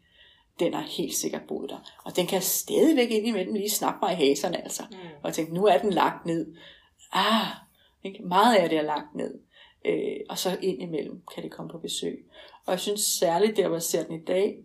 [0.60, 1.78] den har helt sikkert boet der.
[2.04, 4.82] Og den kan stadigvæk ind imellem lige snakke mig i haserne, altså.
[4.90, 4.96] Mm.
[4.96, 6.54] Og jeg tænkte, nu er den lagt ned.
[7.12, 7.46] Ah,
[8.04, 8.22] ikke?
[8.22, 9.38] meget af det er lagt ned.
[9.84, 12.26] Øh, og så ind imellem kan det komme på besøg.
[12.66, 14.56] Og jeg synes særligt, der hvor jeg ser den i dag,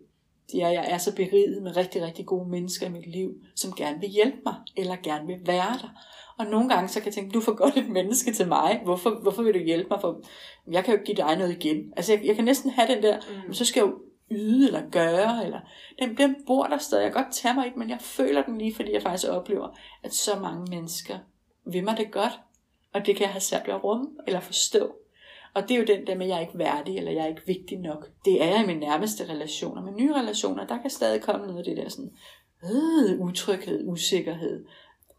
[0.52, 3.34] det er, at jeg er så beriget med rigtig, rigtig gode mennesker i mit liv,
[3.54, 5.88] som gerne vil hjælpe mig, eller gerne vil være der.
[6.38, 8.80] Og nogle gange så kan jeg tænke, du får godt et menneske til mig.
[8.84, 10.00] Hvorfor, hvorfor vil du hjælpe mig?
[10.00, 10.20] For
[10.70, 11.92] jeg kan jo give dig noget igen.
[11.96, 13.54] Altså jeg, jeg kan næsten have den der, mm.
[13.54, 13.98] så skal jeg jo
[14.30, 15.60] yde eller gøre, eller
[15.98, 17.02] den, den bor der stadig.
[17.02, 19.68] Jeg kan godt tage mig i men jeg føler den lige, fordi jeg faktisk oplever,
[20.02, 21.18] at så mange mennesker
[21.66, 22.40] vil mig det godt,
[22.92, 24.94] og det kan jeg have svært ved at rumme eller forstå.
[25.54, 27.28] Og det er jo den der med, at jeg er ikke værdig, eller jeg er
[27.28, 28.08] ikke vigtig nok.
[28.24, 29.82] Det er jeg i mine nærmeste relationer.
[29.82, 32.10] Men nye relationer, der kan stadig komme noget af det der sådan,
[32.64, 34.64] øh, utryghed, usikkerhed,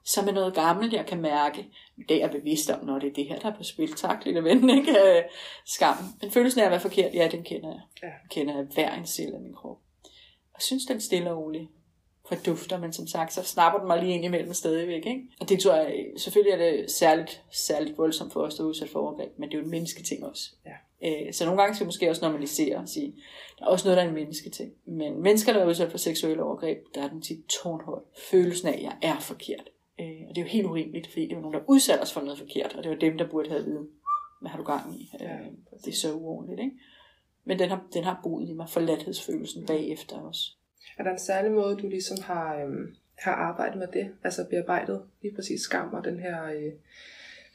[0.07, 1.67] som er noget gammelt, jeg kan mærke.
[2.09, 3.93] Det er jeg bevidst om, når det er det her, der er på spil.
[3.93, 4.91] Tak, lille ven, ikke?
[4.91, 5.23] Øh,
[5.65, 5.95] skam.
[6.21, 7.81] Men følelsen af at være forkert, ja, den kender jeg.
[8.03, 8.07] Ja.
[8.07, 9.77] Den kender jeg hver en celle af min krop.
[10.53, 11.69] Jeg synes, den stille og rolig
[12.27, 15.05] fordufter, men som sagt, så snapper den mig lige ind imellem stadigvæk.
[15.05, 15.21] Ikke?
[15.39, 18.89] Og det tror jeg, selvfølgelig er det særligt, særligt voldsomt for os, der er udsat
[18.89, 20.51] for overgreb, men det er jo en mennesketing også.
[20.65, 20.71] Ja.
[21.03, 23.15] Øh, så nogle gange skal vi måske også normalisere og sige,
[23.59, 24.73] der er også noget, der er en mennesketing.
[24.85, 27.99] Men mennesker, der er udsat for seksuelle overgreb, der er den tit tårnhøj.
[28.31, 29.69] Følelsen af, at jeg er forkert.
[29.99, 32.21] Øh, og det er jo helt urimeligt, fordi det var nogen, der udsatte os for
[32.21, 33.87] noget forkert, og det var dem, der burde have viden,
[34.41, 35.11] hvad har du gang i?
[35.19, 35.37] Ja,
[35.85, 36.77] det er så uordentligt, ikke?
[37.45, 40.51] Men den har, den har boet i mig, forladthedsfølelsen bagefter også.
[40.97, 44.11] Er der en særlig måde, du ligesom har, øhm, har arbejdet med det?
[44.23, 46.73] Altså bearbejdet lige præcis skam og den her øh,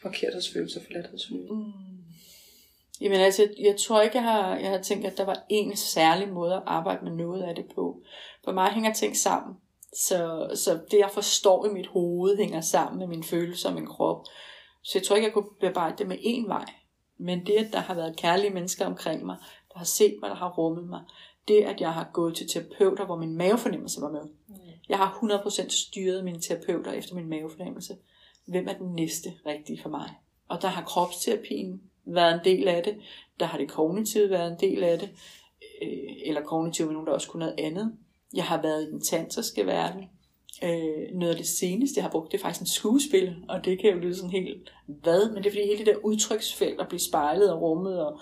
[0.02, 1.54] forkerthedsfølelse og forladthedsfølelse?
[1.54, 1.72] Mm.
[3.00, 5.76] Jamen altså, jeg, jeg tror ikke, jeg har, jeg har tænkt, at der var en
[5.76, 8.02] særlig måde at arbejde med noget af det på.
[8.44, 9.56] For mig hænger ting sammen.
[9.92, 13.86] Så, så det, jeg forstår i mit hoved, hænger sammen med mine følelser og min
[13.86, 14.24] krop.
[14.82, 16.64] Så jeg tror ikke, jeg kunne bearbejde det med én vej.
[17.18, 19.36] Men det, at der har været kærlige mennesker omkring mig,
[19.72, 21.00] der har set mig, der har rummet mig,
[21.48, 24.22] det, at jeg har gået til terapeuter, hvor min mavefornemmelse var med.
[24.48, 24.54] Mm.
[24.88, 27.96] Jeg har 100% styret mine terapeuter efter min mavefornemmelse.
[28.46, 30.10] Hvem er den næste rigtige for mig?
[30.48, 32.96] Og der har kropsterapien været en del af det.
[33.40, 35.10] Der har det kognitive været en del af det.
[35.82, 37.96] Øh, eller kognitiv med nogen, der også kunne noget andet.
[38.34, 40.04] Jeg har været i den tantriske verden.
[40.62, 43.80] Øh, noget af det seneste, jeg har brugt, det er faktisk en skuespil, og det
[43.80, 46.88] kan jo lyde sådan helt hvad, men det er fordi hele det der udtryksfelt at
[46.88, 48.20] blive spejlet og rummet og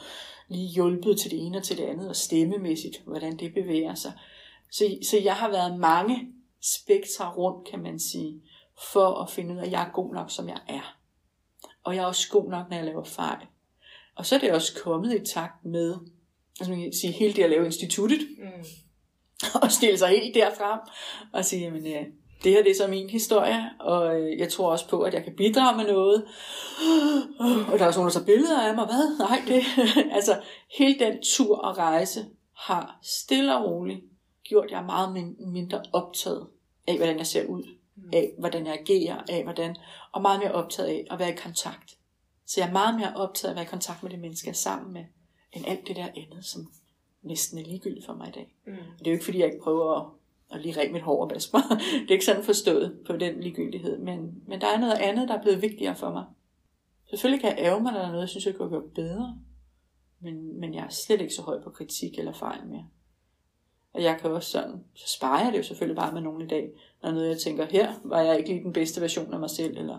[0.49, 4.13] lige hjulpet til det ene og til det andet, og stemmemæssigt, hvordan det bevæger sig.
[4.71, 6.29] Så, så jeg har været mange
[6.63, 8.43] spektre rundt, kan man sige,
[8.93, 10.97] for at finde ud af, at jeg er god nok, som jeg er.
[11.85, 13.47] Og jeg er også god nok, når jeg laver fejl.
[14.17, 15.95] Og så er det også kommet i takt med,
[16.61, 18.65] altså man kan sige, hele det at lave instituttet, mm.
[19.63, 20.91] og stille sig helt derfra,
[21.33, 22.07] og sige, jamen, øh,
[22.45, 25.25] det her det er så min historie, og øh, jeg tror også på, at jeg
[25.25, 26.25] kan bidrage med noget.
[27.73, 28.85] Og der er sådan, der tager billeder af mig.
[28.85, 29.19] Hvad?
[29.19, 29.63] Nej, det...
[30.17, 30.41] altså,
[30.79, 32.27] hele den tur og rejse
[32.57, 34.01] har stille og roligt
[34.45, 36.47] gjort jeg meget mindre optaget
[36.87, 37.63] af, hvordan jeg ser ud,
[37.97, 38.11] mm.
[38.13, 39.77] af hvordan jeg agerer, af hvordan,
[40.13, 41.97] og meget mere optaget af at være i kontakt.
[42.47, 44.53] Så jeg er meget mere optaget af at være i kontakt med de mennesker, jeg
[44.53, 45.05] er sammen med,
[45.53, 46.73] end alt det der andet, som
[47.23, 48.55] næsten er ligegyldigt for mig i dag.
[48.67, 48.73] Mm.
[48.73, 50.07] Det er jo ikke, fordi jeg ikke prøver at
[50.51, 51.63] og lige række mit hår og vaske mig.
[52.03, 55.39] det er ikke sådan forstået på den ligegyldighed, men, men der er noget andet, der
[55.39, 56.25] er blevet vigtigere for mig.
[57.11, 59.39] Selvfølgelig kan jeg ære mig, når der er noget, jeg synes, jeg kunne gøre bedre.
[60.21, 62.87] Men, men jeg er slet ikke så høj på kritik eller fejl mere.
[63.93, 66.47] Og jeg kan også sådan, så sparer jeg det jo selvfølgelig bare med nogen i
[66.47, 66.71] dag,
[67.03, 69.79] når noget jeg tænker, her var jeg ikke lige den bedste version af mig selv,
[69.79, 69.99] eller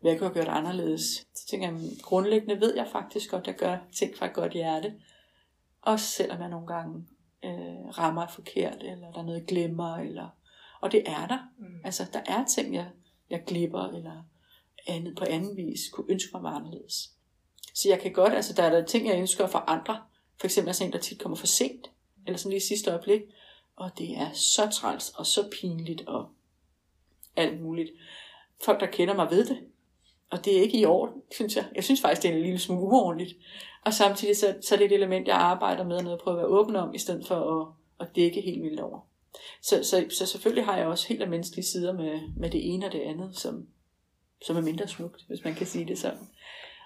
[0.00, 1.26] hvad jeg kunne have gjort anderledes.
[1.34, 4.52] Så tænker jeg, grundlæggende ved jeg faktisk godt, at jeg gør ting fra et godt
[4.52, 4.94] hjerte.
[5.82, 7.06] Også selvom jeg nogle gange
[7.44, 10.28] øh, rammer forkert, eller der er noget, jeg glemmer, eller...
[10.80, 11.38] Og det er der.
[11.58, 11.80] Mm.
[11.84, 12.86] Altså, der er ting, jeg,
[13.30, 14.22] jeg glipper, eller
[14.86, 17.12] andet, på anden vis kunne ønske mig var anderledes.
[17.74, 20.02] Så jeg kan godt, altså der er der ting, jeg ønsker for andre.
[20.40, 21.90] For eksempel er en, der tit kommer for sent,
[22.26, 23.22] eller sådan lige i sidste øjeblik.
[23.76, 26.30] Og det er så træls, og så pinligt, og
[27.36, 27.90] alt muligt.
[28.64, 29.58] Folk, der kender mig, ved det.
[30.32, 31.64] Og det er ikke i orden, synes jeg.
[31.74, 33.36] Jeg synes faktisk, det er en lille smule uordentligt.
[33.84, 36.38] Og samtidig så, så er det et element, jeg arbejder med, noget at prøve at
[36.38, 37.68] være åben om, i stedet for at,
[38.06, 39.00] at dække helt vildt over.
[39.62, 42.86] Så, så, så selvfølgelig har jeg også helt af menneskelige sider med, med det ene
[42.86, 43.66] og det andet, som,
[44.46, 46.28] som er mindre smukt, hvis man kan sige det sådan.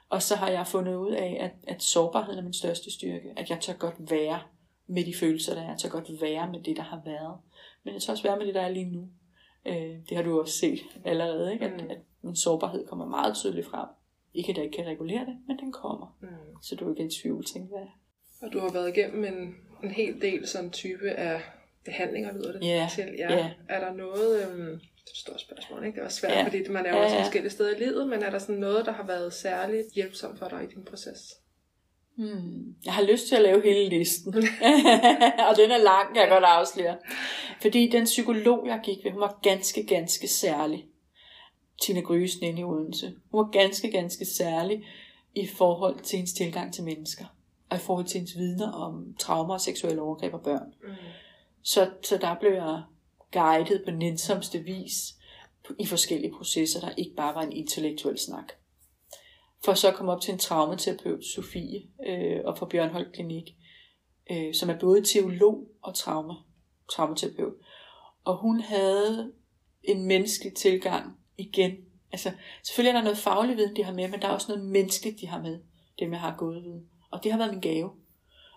[0.09, 3.33] Og så har jeg fundet ud af, at, at sårbarheden er min største styrke.
[3.37, 4.41] At jeg tør godt være
[4.87, 5.69] med de følelser, der er.
[5.69, 7.39] Jeg tør godt være med det, der har været.
[7.85, 9.09] Men jeg tør også være med det, der er lige nu.
[9.67, 11.65] Øh, det har du også set allerede, ikke?
[11.65, 11.91] At, mm.
[11.91, 13.89] at min sårbarhed kommer meget tydeligt frem.
[14.35, 16.17] Ikke at jeg ikke kan regulere det, men den kommer.
[16.21, 16.29] Mm.
[16.63, 17.89] Så du er ikke i tvivl, tænker jeg.
[18.43, 21.41] Og du har været igennem en, en hel del sådan type af
[21.85, 22.91] behandlinger, lyder det yeah.
[22.91, 23.15] til.
[23.19, 23.31] Ja.
[23.31, 23.51] Yeah.
[23.69, 25.97] Er der noget, øhm, det er et stort spørgsmål, ikke?
[25.97, 26.45] Det er også svært, yeah.
[26.45, 27.25] fordi man er jo også yeah.
[27.25, 30.49] forskellige steder i livet, men er der sådan noget, der har været særligt hjælpsomt for
[30.49, 31.35] dig i din proces?
[32.17, 32.75] Hmm.
[32.85, 34.35] Jeg har lyst til at lave hele listen.
[35.49, 36.97] og den er lang, kan jeg godt afsløre.
[37.63, 40.87] Fordi den psykolog, jeg gik ved, hun var ganske, ganske særlig.
[41.83, 43.15] Tina Grysen inde i Odense.
[43.31, 44.85] Hun var ganske, ganske særlig
[45.35, 47.25] i forhold til hendes tilgang til mennesker.
[47.71, 50.75] Og i forhold til hendes vidner om traumer og seksuelle overgreb af børn.
[50.83, 50.95] Mm.
[51.63, 52.83] Så, så der blev jeg
[53.33, 55.15] guidet på nænsomste vis
[55.79, 58.53] i forskellige processer, der ikke bare var en intellektuel snak.
[59.65, 63.57] For så at komme op til en traumaterapeut, Sofie, øh, og fra Bjørnholdt Klinik,
[64.31, 66.35] øh, som er både teolog og trauma,
[66.93, 67.55] traumaterapeut.
[68.25, 69.33] Og hun havde
[69.83, 71.77] en menneskelig tilgang igen.
[72.13, 74.65] Altså, selvfølgelig er der noget faglig viden, de har med, men der er også noget
[74.65, 75.59] menneskeligt, de har med,
[75.99, 76.81] dem jeg har gået ved.
[77.11, 77.91] Og det har været min gave.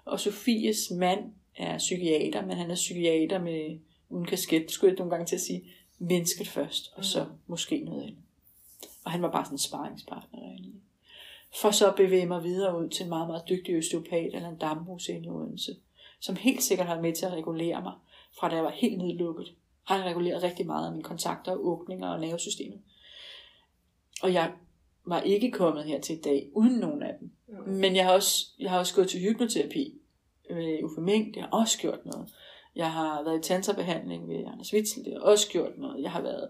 [0.06, 5.12] Og Sofies mand er psykiater, men han er psykiater med uden kasket, skulle jeg nogle
[5.12, 5.64] gange til at sige,
[6.00, 7.30] mennesket først, og så mm.
[7.48, 8.18] måske noget andet.
[9.04, 10.74] Og han var bare sådan en sparringspartner derinde.
[11.62, 14.58] For så at bevæge mig videre ud til en meget, meget dygtig østeopat eller en
[14.58, 15.76] damhus i Odense,
[16.20, 17.94] som helt sikkert har med til at regulere mig,
[18.40, 19.54] fra da jeg var helt nedlukket.
[19.90, 22.80] Han har reguleret rigtig meget af mine kontakter, åbninger og nervesystemet.
[24.24, 24.52] Og jeg
[25.06, 27.32] var ikke kommet her til i dag uden nogen af dem.
[27.48, 27.74] Mm.
[27.74, 29.94] Men jeg har, også, jeg har også gået til hypnoterapi
[30.50, 32.30] med Uffe Mink, det har også gjort noget.
[32.76, 36.04] Jeg har været i tanterbehandling ved Anders Witzel, det har også gjort noget.
[36.04, 36.50] Jeg har været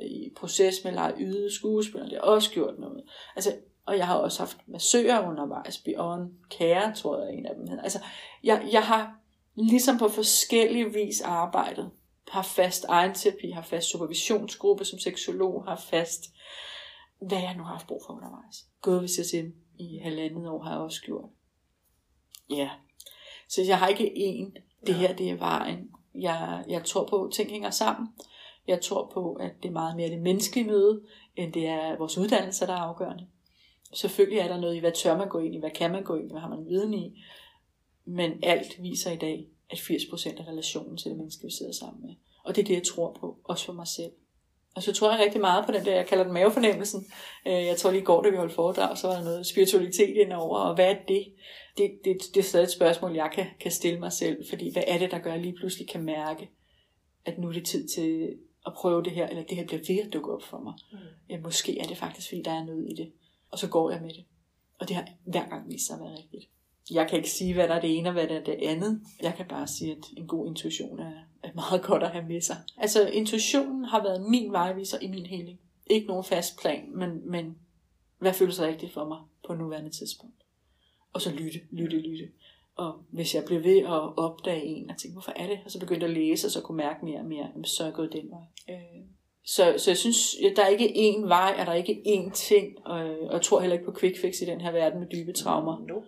[0.00, 3.02] i proces med lege yde skuespiller, det har også gjort noget.
[3.36, 7.66] Altså, og jeg har også haft massører undervejs, Bjørn Kære, tror jeg en af dem
[7.66, 7.82] hedder.
[7.82, 7.98] Altså,
[8.44, 9.16] jeg, jeg har
[9.54, 11.90] ligesom på forskellige vis arbejdet.
[12.30, 16.24] Har fast egenterapi, har fast supervisionsgruppe som seksolog, har fast,
[17.20, 18.66] hvad jeg nu har haft brug for undervejs.
[18.82, 21.30] Gået ved CSM i halvandet år har jeg også gjort.
[22.50, 22.70] Ja.
[23.48, 25.90] Så jeg har ikke en det her det er vejen.
[26.14, 28.08] Jeg, jeg tror på, at ting hænger sammen.
[28.66, 31.02] Jeg tror på, at det er meget mere det menneskelige møde,
[31.36, 33.26] end det er vores uddannelse, der er afgørende.
[33.92, 36.14] Selvfølgelig er der noget i, hvad tør man gå ind i, hvad kan man gå
[36.14, 37.24] ind i, hvad har man viden i.
[38.04, 42.06] Men alt viser i dag, at 80% af relationen til det menneske, vi sidder sammen
[42.06, 42.14] med.
[42.44, 44.12] Og det er det, jeg tror på, også for mig selv.
[44.74, 47.06] Og så tror jeg rigtig meget på den der, jeg kalder den mavefornemmelsen.
[47.46, 50.16] Øh, jeg tror lige i går, da vi holdt foredrag, så var der noget spiritualitet
[50.16, 51.24] indover, og hvad er det?
[51.78, 54.82] Det, det, det er stadig et spørgsmål, jeg kan, kan stille mig selv, fordi hvad
[54.86, 56.50] er det, der gør, at jeg lige pludselig kan mærke,
[57.24, 60.06] at nu er det tid til at prøve det her, eller det her bliver ved
[60.06, 60.74] at dukke op for mig.
[60.92, 60.98] Mm.
[61.30, 63.12] Ja, måske er det faktisk, fordi der er noget i det.
[63.50, 64.24] Og så går jeg med det.
[64.78, 66.48] Og det har hver gang vist sig at være rigtigt
[66.90, 69.00] jeg kan ikke sige, hvad der er det ene og hvad der er det andet.
[69.22, 71.12] Jeg kan bare sige, at en god intuition er,
[71.42, 72.56] er meget godt at have med sig.
[72.76, 75.60] Altså, intuitionen har været min vejviser i min heling.
[75.86, 77.58] Ikke nogen fast plan, men, men
[78.18, 80.34] hvad føles rigtigt for mig på nuværende tidspunkt.
[81.12, 82.28] Og så lytte, lytte, lytte.
[82.76, 85.58] Og hvis jeg blev ved at opdage en og tænke, hvorfor er det?
[85.64, 87.94] Og så begyndte at læse, og så kunne mærke mere og mere, så er jeg
[87.94, 88.74] gået den vej.
[88.74, 89.04] Øh.
[89.44, 92.32] Så, så jeg synes, at der er ikke én vej, og der er ikke én
[92.32, 95.08] ting, og, og jeg tror heller ikke på quick fix i den her verden med
[95.08, 95.78] dybe traumer.
[95.88, 96.06] Nope.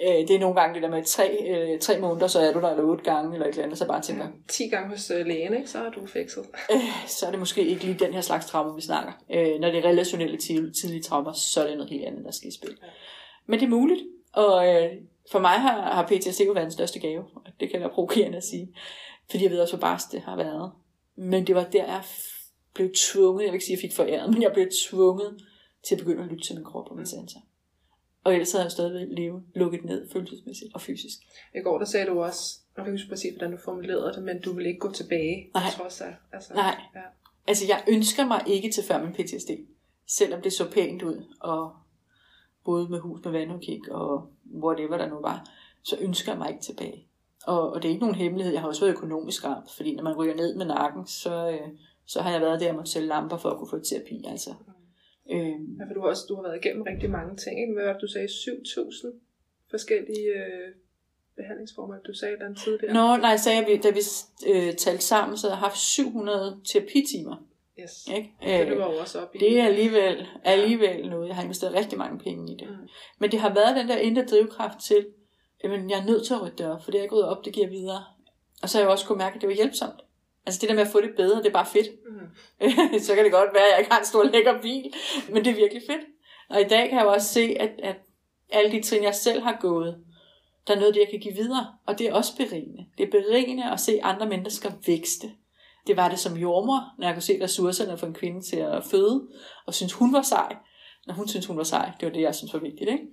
[0.00, 2.60] Øh, det er nogle gange det der med tre, øh, tre måneder, så er du
[2.60, 4.24] der, eller otte gange, eller et eller andet, så bare tænker...
[4.24, 5.70] Ja, 10 gange hos øh, lægen, ikke?
[5.70, 6.44] så er du fikset.
[6.72, 9.12] Øh, så er det måske ikke lige den her slags traumer, vi snakker.
[9.30, 12.48] Øh, når det er relationelle tidlige traumer, så er det noget helt andet, der skal
[12.48, 12.78] i spil.
[12.82, 12.86] Ja.
[13.46, 14.00] Men det er muligt,
[14.32, 14.90] og øh,
[15.30, 18.36] for mig har, har PTSD jo været den største gave, og det kan være provokerende
[18.36, 18.74] at sige,
[19.30, 20.72] fordi jeg ved også, hvor barst det har været.
[21.16, 22.02] Men det var der, jeg
[22.74, 25.36] blev tvunget, jeg vil ikke sige, at jeg fik foræret, men jeg blev tvunget
[25.88, 27.40] til at begynde at lytte til min krop og min sanser.
[28.24, 31.18] Og ellers havde jeg stadig levet lukket ned følelsesmæssigt og fysisk.
[31.54, 34.40] I går der sagde du også, jeg kan ikke præcis, hvordan du formulerede det, men
[34.40, 35.50] du vil ikke gå tilbage.
[35.54, 35.62] Nej.
[35.76, 36.80] Trods af, altså, Nej.
[36.94, 37.00] Ja.
[37.46, 39.50] Altså jeg ønsker mig ikke til før min PTSD.
[40.06, 41.72] Selvom det så pænt ud, og
[42.64, 44.30] både med hus med vandudkig og
[44.64, 45.48] whatever der nu var,
[45.82, 47.06] så ønsker jeg mig ikke tilbage.
[47.46, 48.52] Og, og det er ikke nogen hemmelighed.
[48.52, 51.68] Jeg har også været økonomisk ramt, fordi når man ryger ned med nakken, så, øh,
[52.06, 54.24] så har jeg været der med at sælge lamper for at kunne få terapi.
[54.28, 54.54] Altså.
[55.30, 55.76] Øhm.
[55.78, 57.60] Ja, for du har, også, du har været igennem rigtig mange ting.
[57.60, 57.72] Ikke?
[57.74, 58.28] Hvad var du sagde?
[58.28, 59.06] 7.000
[59.70, 60.68] forskellige øh,
[61.36, 62.94] behandlingsformer, du sagde den tidligere.
[62.94, 64.02] Nå, nej, sagde jeg, da vi
[64.52, 67.36] øh, talte sammen, så havde jeg haft 700 terapitimer.
[67.80, 68.08] Yes.
[68.16, 68.60] Ikke?
[68.62, 69.38] Øh, det var også op i.
[69.38, 71.28] Det er alligevel, alligevel noget.
[71.28, 72.68] Jeg har investeret rigtig mange penge i det.
[72.68, 72.88] Mm.
[73.18, 75.06] Men det har været den der indre drivkraft til,
[75.60, 77.52] at jeg er nødt til at rydde det op, for det er gået op, det
[77.52, 78.04] giver videre.
[78.62, 80.00] Og så har jeg også kunne mærke, at det var hjælpsomt.
[80.46, 81.88] Altså det der med at få det bedre, det er bare fedt.
[82.06, 82.98] Mm.
[83.06, 84.92] så kan det godt være, at jeg ikke har en stor lækker bil,
[85.28, 86.00] men det er virkelig fedt.
[86.50, 87.96] Og i dag kan jeg jo også se, at, at
[88.50, 90.04] alle de trin, jeg selv har gået,
[90.66, 91.66] der er noget, det jeg kan give videre.
[91.86, 92.86] Og det er også berigende.
[92.98, 95.30] Det er berigende at se andre mennesker vækste.
[95.86, 98.84] Det var det som jordmor, når jeg kunne se ressourcerne for en kvinde til at
[98.84, 99.28] føde,
[99.66, 100.56] og synes hun var sej.
[101.06, 102.90] Når hun synes hun var sej, det var det, jeg synes var vigtigt.
[102.90, 103.04] Ikke?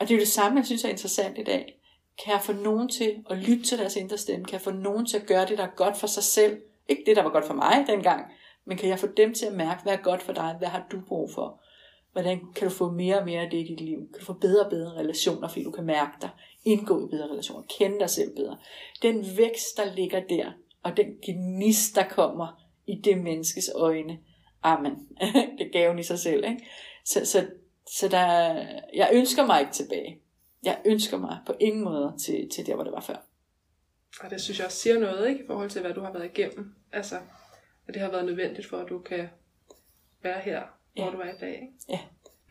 [0.00, 1.81] Og det er jo det samme, jeg synes er interessant i dag.
[2.24, 4.44] Kan jeg få nogen til at lytte til deres indre stemme?
[4.44, 6.60] Kan jeg få nogen til at gøre det, der er godt for sig selv?
[6.88, 8.32] Ikke det, der var godt for mig dengang,
[8.64, 10.54] men kan jeg få dem til at mærke, hvad er godt for dig?
[10.58, 11.60] Hvad har du brug for?
[12.12, 13.98] Hvordan kan du få mere og mere af det i dit liv?
[13.98, 16.30] Kan du få bedre og bedre relationer, fordi du kan mærke dig?
[16.64, 17.62] Indgå i bedre relationer.
[17.78, 18.56] Kende dig selv bedre.
[19.02, 24.18] Den vækst, der ligger der, og den gnist, der kommer i det menneskes øjne.
[24.62, 25.08] Amen.
[25.58, 26.44] det gav gaven i sig selv.
[26.44, 26.66] Ikke?
[27.04, 27.46] Så, så,
[27.98, 28.26] så der,
[28.94, 30.21] jeg ønsker mig ikke tilbage
[30.62, 33.16] jeg ønsker mig på ingen måde til, til der, hvor det var før.
[34.20, 35.44] Og det synes jeg også siger noget, ikke?
[35.44, 36.74] I forhold til, hvad du har været igennem.
[36.92, 37.16] Altså,
[37.86, 39.28] at det har været nødvendigt for, at du kan
[40.22, 40.62] være her,
[40.94, 41.10] hvor Ja.
[41.10, 41.72] du er i dag, ikke?
[41.88, 42.00] Ja.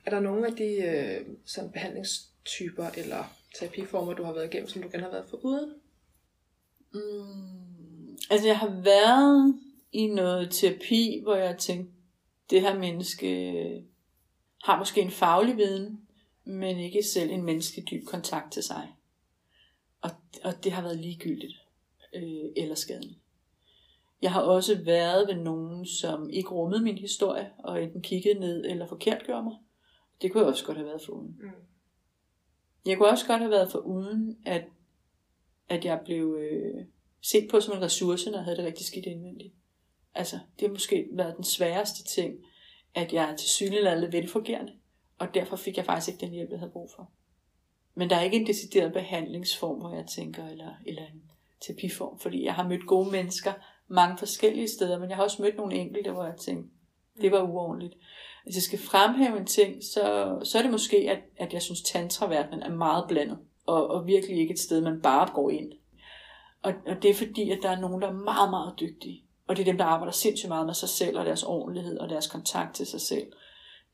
[0.06, 3.24] Er der nogle af de øh, sådan behandlingstyper eller
[3.60, 5.74] terapiformer, du har været igennem, som du gerne har været foruden?
[6.94, 9.60] Mm, altså jeg har været
[9.92, 11.94] i noget terapi, hvor jeg tænkte,
[12.50, 13.84] det her menneske
[14.64, 16.02] har måske en faglig viden,
[16.44, 18.96] men ikke selv en menneskelig dyb kontakt til sig.
[20.02, 20.10] Og,
[20.44, 21.54] og det har været ligegyldigt
[22.14, 23.16] øh, eller skaden.
[24.22, 28.66] Jeg har også været ved nogen, som ikke rummede min historie, og enten kiggede ned
[28.66, 29.56] eller forkert gjorde mig.
[30.22, 31.38] Det kunne jeg også godt have været foruden.
[31.40, 31.50] Mm.
[32.86, 34.64] Jeg kunne også godt have været for uden, at,
[35.70, 36.86] at jeg blev øh,
[37.22, 39.54] set på som en ressource, når jeg havde det rigtig skidt indvendigt.
[40.14, 42.46] Altså, det har måske været den sværeste ting,
[42.94, 44.74] at jeg er til synligheden velfungerende,
[45.22, 47.10] og derfor fik jeg faktisk ikke den hjælp, jeg havde brug for.
[47.96, 51.22] Men der er ikke en decideret behandlingsform, hvor jeg tænker, eller, eller en
[51.62, 53.54] terapiform, fordi jeg har mødt gode mennesker
[53.88, 56.70] mange forskellige steder, men jeg har også mødt nogle enkelte, hvor jeg tænkte,
[57.22, 57.94] det var uordentligt.
[58.44, 61.82] Hvis jeg skal fremhæve en ting, så, så er det måske, at, at jeg synes,
[61.82, 65.72] tantraverdenen er meget blandet, og, og virkelig ikke et sted, man bare går ind.
[66.62, 69.24] Og, og det er fordi, at der er nogen, der er meget, meget dygtige.
[69.48, 72.10] Og det er dem, der arbejder sindssygt meget med sig selv, og deres ordentlighed, og
[72.10, 73.32] deres kontakt til sig selv.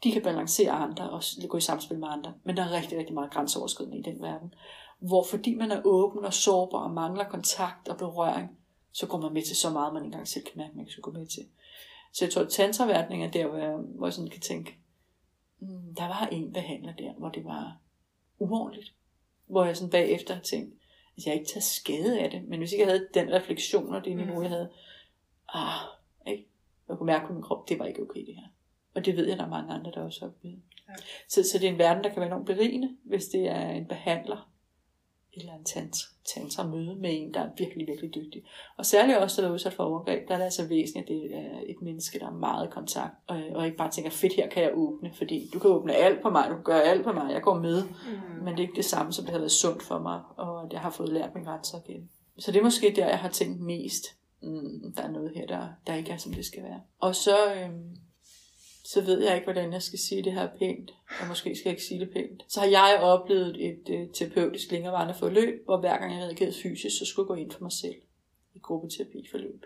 [0.03, 2.33] De kan balancere andre, og gå i samspil med andre.
[2.43, 4.53] Men der er rigtig, rigtig meget grænseoverskridende i den verden.
[4.99, 8.57] Hvor fordi man er åben og sårbar, og mangler kontakt og berøring,
[8.91, 10.91] så går man med til så meget, man ikke engang selv kan mærke, man ikke
[10.91, 11.45] skal gå med til.
[12.13, 14.77] Så jeg tror, at tantraverdning er der, hvor jeg, hvor jeg sådan kan tænke,
[15.59, 17.77] mm, der var en behandler der, hvor det var
[18.39, 18.93] uordentligt.
[19.47, 20.73] Hvor jeg sådan bagefter har tænkt,
[21.17, 24.05] at jeg ikke tager skade af det, men hvis ikke jeg havde den refleksion og
[24.05, 24.69] det niveau, jeg havde,
[25.53, 25.79] ah,
[26.27, 26.47] ikke?
[26.89, 28.47] Jeg kunne mærke på min krop, det var ikke okay det her.
[28.97, 30.59] Og det ved jeg, der er mange andre, der også har oplevet.
[30.89, 30.93] Ja.
[31.29, 33.85] Så, så det er en verden, der kan være enormt berigende, hvis det er en
[33.85, 34.49] behandler,
[35.33, 35.97] eller en tant,
[36.35, 38.43] tantra møde med en, der er virkelig, virkelig dygtig.
[38.77, 41.35] Og særligt også, der er udsat for overgreb, der er det altså væsentligt, at det
[41.35, 44.49] er et menneske, der er meget i kontakt, og, og ikke bare tænker, fedt, her
[44.49, 47.11] kan jeg åbne, fordi du kan åbne alt på mig, du kan gøre alt på
[47.13, 48.43] mig, jeg går med, Mm.
[48.43, 50.79] men det er ikke det samme, som det har været sundt for mig, og jeg
[50.79, 52.09] har fået lært mine grænser igen.
[52.39, 54.03] Så det er måske der, jeg har tænkt mest,
[54.41, 56.81] mm, der er noget her, der, der ikke er, som det skal være.
[56.99, 57.97] Og så, øhm,
[58.93, 61.73] så ved jeg ikke, hvordan jeg skal sige det her pænt, og måske skal jeg
[61.73, 62.45] ikke sige det pænt.
[62.47, 66.97] Så har jeg oplevet et øh, terapeutisk længerevarende forløb, hvor hver gang jeg reagerede fysisk,
[66.97, 67.95] så skulle jeg gå ind for mig selv
[68.55, 69.65] i gruppeterapiforløb.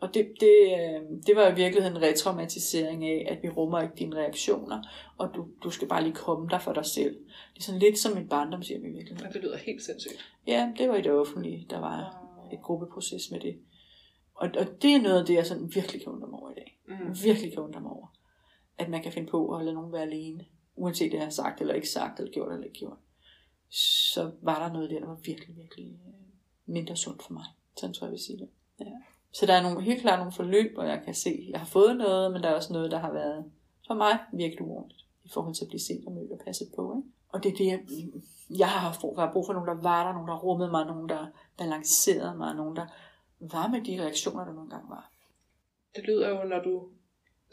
[0.00, 3.94] Og det, det, øh, det var i virkeligheden en retraumatisering af, at vi rummer ikke
[3.98, 4.82] dine reaktioner,
[5.18, 7.14] og du, du skal bare lige komme der for dig selv.
[7.54, 9.26] Det er sådan lidt som en barndomshjem i virkeligheden.
[9.26, 10.34] Ja, det lyder helt sindssygt.
[10.46, 13.58] Ja, det var i det offentlige, der var et gruppeproces med det.
[14.34, 16.54] Og, og det er noget af det, jeg sådan virkelig kan undre mig over i
[16.54, 16.78] dag.
[16.88, 17.24] Mm.
[17.24, 18.13] Virkelig kan undre mig over.
[18.78, 20.44] At man kan finde på at lade nogen være alene.
[20.76, 22.98] Uanset det, jeg har sagt eller ikke sagt, eller gjort eller ikke gjort.
[23.70, 26.12] Så var der noget der, der var virkelig, virkelig øh,
[26.66, 27.44] mindre sundt for mig.
[27.76, 28.48] Sådan tror jeg, jeg vil sige det.
[28.80, 28.92] Ja.
[29.32, 31.66] Så der er nogle, helt klart nogle forløb, hvor jeg kan se, at jeg har
[31.66, 33.44] fået noget, men der er også noget, der har været
[33.86, 35.04] for mig virkelig uordentligt.
[35.24, 36.96] I forhold til at blive set og mødt og passet på.
[36.96, 37.08] Ikke?
[37.28, 37.80] Og det er det, jeg,
[38.58, 39.22] jeg har haft brug for.
[39.22, 41.26] Jeg har brug for nogen, der var der, nogen, der rummede mig, nogen, der
[41.58, 42.86] balancerede mig, nogen, der
[43.40, 45.10] var med de reaktioner, der nogle gange var.
[45.96, 46.88] Det lyder jo, når du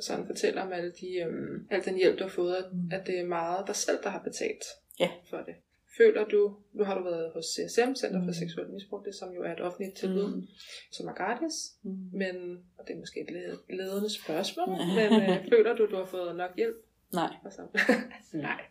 [0.01, 2.89] sådan fortæller om alle de, øhm, al den hjælp, du har fået, at, Mm.
[2.91, 4.63] at det er meget dig selv, der har betalt
[4.99, 5.09] Ja.
[5.29, 5.55] for det.
[5.97, 8.33] Føler du, nu har du været hos CSM, Center for Mm.
[8.33, 10.47] Seksuel Misbrug, det som jo er et offentligt tilbud, Mm.
[10.91, 11.91] som er gratis, Mm.
[12.13, 12.35] men,
[12.77, 16.35] og det er måske et led- ledende spørgsmål, men øh, føler du, du har fået
[16.35, 16.75] nok hjælp?
[17.13, 17.33] Nej,
[18.33, 18.61] nej,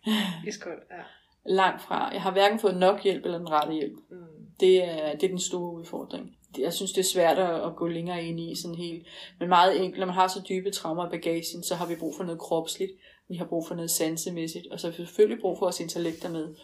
[0.47, 1.03] iskoldt, ja.
[1.47, 2.13] langt fra.
[2.13, 3.99] Jeg har hverken fået nok hjælp eller den rette hjælp.
[4.11, 4.17] Mm.
[4.61, 6.37] Det er, det er den store udfordring.
[6.59, 9.07] Jeg synes, det er svært at, gå længere ind i sådan helt.
[9.39, 12.15] Men meget enkelt, når man har så dybe traumer i bagagen, så har vi brug
[12.17, 12.93] for noget kropsligt.
[13.29, 14.67] Vi har brug for noget sansemæssigt.
[14.67, 16.55] Og så har vi selvfølgelig brug for vores intellekter med.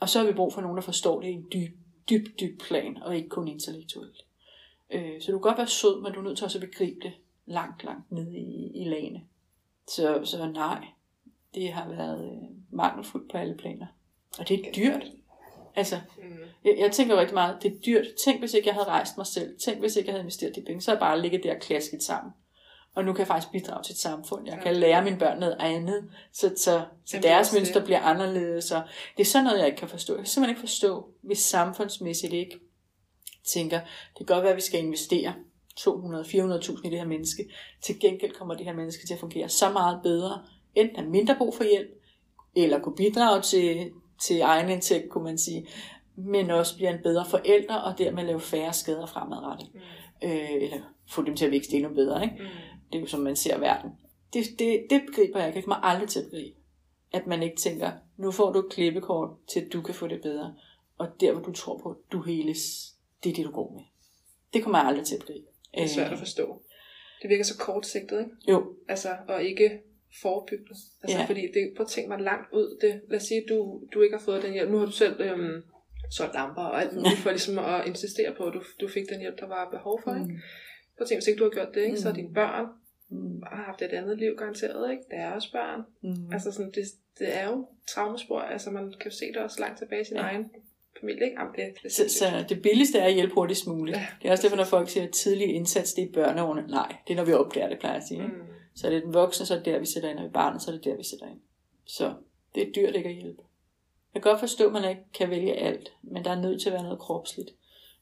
[0.00, 1.76] Og så har vi brug for nogen, der forstår det i en dyb,
[2.10, 4.24] dyb, dyb plan, og ikke kun intellektuelt.
[4.90, 7.00] Øh, så du kan godt være sød, men du er nødt til også at begribe
[7.02, 7.12] det
[7.46, 9.22] langt, langt nede i, i lagene.
[9.88, 10.84] Så, så nej,
[11.54, 13.86] det har været øh, mangelfuldt på alle planer.
[14.38, 15.12] Og det er dyrt.
[15.76, 16.24] Altså, Mm.
[16.64, 18.06] jeg, jeg tænker jo rigtig meget, det er dyrt.
[18.24, 19.58] Tænk, hvis ikke jeg havde rejst mig selv.
[19.64, 20.80] Tænk, hvis ikke jeg havde investeret de penge.
[20.80, 22.32] Så havde jeg bare ligget der klasket sammen.
[22.94, 24.46] Og nu kan jeg faktisk bidrage til et samfund.
[24.46, 26.82] Jeg kan lære mine børn noget andet, så, så,
[27.14, 27.84] er deres mønster det.
[27.84, 28.72] bliver anderledes.
[28.72, 28.82] Og
[29.16, 30.12] det er sådan noget, jeg ikke kan forstå.
[30.14, 32.60] Jeg kan simpelthen ikke forstå, hvis samfundsmæssigt ikke
[33.52, 35.34] tænker, det kan godt være, at vi skal investere
[35.80, 37.44] 200-400.000 i det her menneske.
[37.82, 40.42] Til gengæld kommer det her menneske til at fungere så meget bedre,
[40.74, 41.88] enten have mindre brug for hjælp,
[42.56, 43.90] eller kunne bidrage til,
[44.22, 45.68] til egen indtægt, kunne man sige,
[46.16, 49.70] men også bliver en bedre forælder, og dermed lave færre skader fremadrettet.
[49.74, 50.28] Mm.
[50.28, 52.22] Øh, eller få dem til at vækste endnu bedre.
[52.22, 52.36] Ikke?
[52.38, 52.48] Mm.
[52.92, 53.90] Det er jo som man ser verden.
[54.32, 55.56] Det, det, det begriber jeg ikke.
[55.56, 56.56] Jeg kommer aldrig til at begribe.
[57.12, 60.22] At man ikke tænker, nu får du et klippekort til, at du kan få det
[60.22, 60.54] bedre.
[60.98, 62.60] Og der, hvor du tror på, du heles,
[63.24, 63.82] det er det, du går med.
[64.52, 65.42] Det kommer jeg aldrig til at blive.
[65.74, 66.62] Det er svært at forstå.
[67.22, 68.30] Det virker så kortsigtet, ikke?
[68.48, 68.74] Jo.
[68.88, 69.80] Altså, og ikke
[70.22, 70.74] forebyggende.
[71.02, 71.24] Altså, Ja.
[71.24, 72.78] fordi det, prøv at tænke mig langt ud.
[72.80, 74.70] Det, lad os sige, at du, du ikke har fået den hjælp.
[74.70, 75.62] Nu har du selv øhm,
[76.10, 79.20] solgt lamper og alt muligt for ligesom at insistere på, at du, du fik den
[79.20, 80.14] hjælp, der var behov for.
[80.14, 80.26] Ikke?
[80.96, 82.00] Prøv at tænke, hvis ikke du har gjort det, ikke?
[82.00, 82.16] så er Mm.
[82.16, 82.66] dine børn
[83.08, 83.42] Mm.
[83.52, 84.90] har haft et andet liv garanteret.
[84.90, 85.02] Ikke?
[85.10, 85.80] Deres børn.
[86.02, 86.32] Mm.
[86.32, 86.84] Altså sådan, det,
[87.18, 88.40] det er jo traumespor.
[88.40, 90.22] Altså man kan jo se det også langt tilbage i sin Ja.
[90.22, 90.28] ja.
[90.28, 90.50] egen
[91.00, 91.24] familie.
[91.24, 91.36] Ikke?
[91.40, 93.96] Jamen, det, det Så, så det billigste er at hjælpe hurtigst muligt.
[93.96, 96.66] Ja, Det er også derfor, når folk siger, at tidlig indsats, det er børneårene.
[96.68, 98.22] Nej, det er når vi opdager det, plejer jeg at sige.
[98.22, 98.34] ikke?
[98.34, 98.42] Mm.
[98.76, 100.62] Så er det den voksne, så er det der, vi sætter ind, og i barnet,
[100.62, 101.40] så er det der, vi sætter ind.
[101.84, 102.14] Så
[102.54, 103.42] det er dyrt ikke at hjælpe.
[104.14, 106.68] Jeg kan godt forstå, at man ikke kan vælge alt, men der er nødt til
[106.68, 107.50] at være noget kropsligt.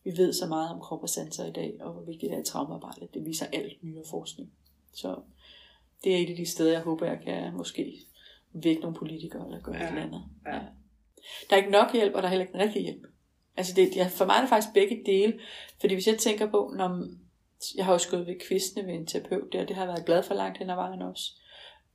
[0.05, 2.43] Vi ved så meget om krop og sanser i dag, og hvor vigtigt det er
[2.43, 3.15] i traumearbejdet.
[3.15, 4.53] Det viser alt nyere forskning.
[4.93, 5.17] Så
[6.05, 7.95] det er et af de steder, jeg håber, jeg kan måske
[8.53, 9.83] vække nogle politikere eller gøre ja.
[9.83, 10.23] Et eller andet.
[10.47, 10.61] ja.
[11.51, 13.07] Der er ikke nok hjælp, og der er heller ikke den rigtige hjælp.
[13.57, 15.41] Altså det, ja, for mig er det faktisk begge dele.
[15.81, 17.07] Fordi hvis jeg tænker på, når
[17.77, 20.23] jeg har jo skået ved kvistene ved en terapeut der, det har jeg været glad
[20.23, 21.25] for langt hen ad vejen også.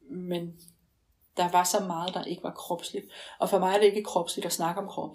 [0.10, 0.54] Men
[1.38, 3.06] der var så meget, der ikke var kropsligt.
[3.40, 5.12] Og for mig er det ikke kropsligt at snakke om krop.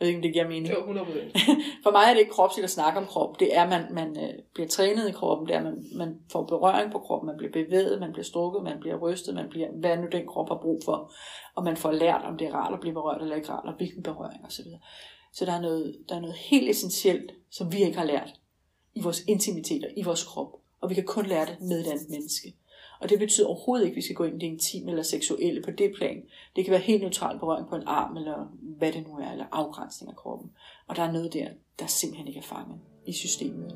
[0.00, 0.74] Jeg ved ikke, om det giver mening.
[0.74, 1.32] Var 100 procent.
[1.84, 3.40] For mig er det ikke kropsligt at snakke om krop.
[3.40, 5.48] Det er, at man, man øh, bliver trænet i kroppen.
[5.48, 7.26] Det er, man, man får berøring på kroppen.
[7.26, 10.48] Man bliver bevæget, man bliver strukket, man bliver rystet, man bliver, hvad nu den krop
[10.48, 11.12] har brug for.
[11.54, 13.74] Og man får lært, om det er rart at blive berørt eller ikke rart, og
[13.74, 14.66] hvilken berøring osv.
[15.32, 18.34] Så der er, noget, der er noget helt essentielt, som vi ikke har lært
[18.98, 20.52] i vores intimiteter, i vores krop.
[20.80, 22.54] Og vi kan kun lære det med et andet menneske.
[23.00, 25.62] Og det betyder overhovedet ikke, at vi skal gå ind i det intime eller seksuelle
[25.62, 26.22] på det plan.
[26.56, 29.46] Det kan være helt neutral berøring på en arm, eller hvad det nu er, eller
[29.52, 30.50] afgrænsning af kroppen.
[30.86, 33.74] Og der er noget der, der simpelthen ikke er fanget i systemet.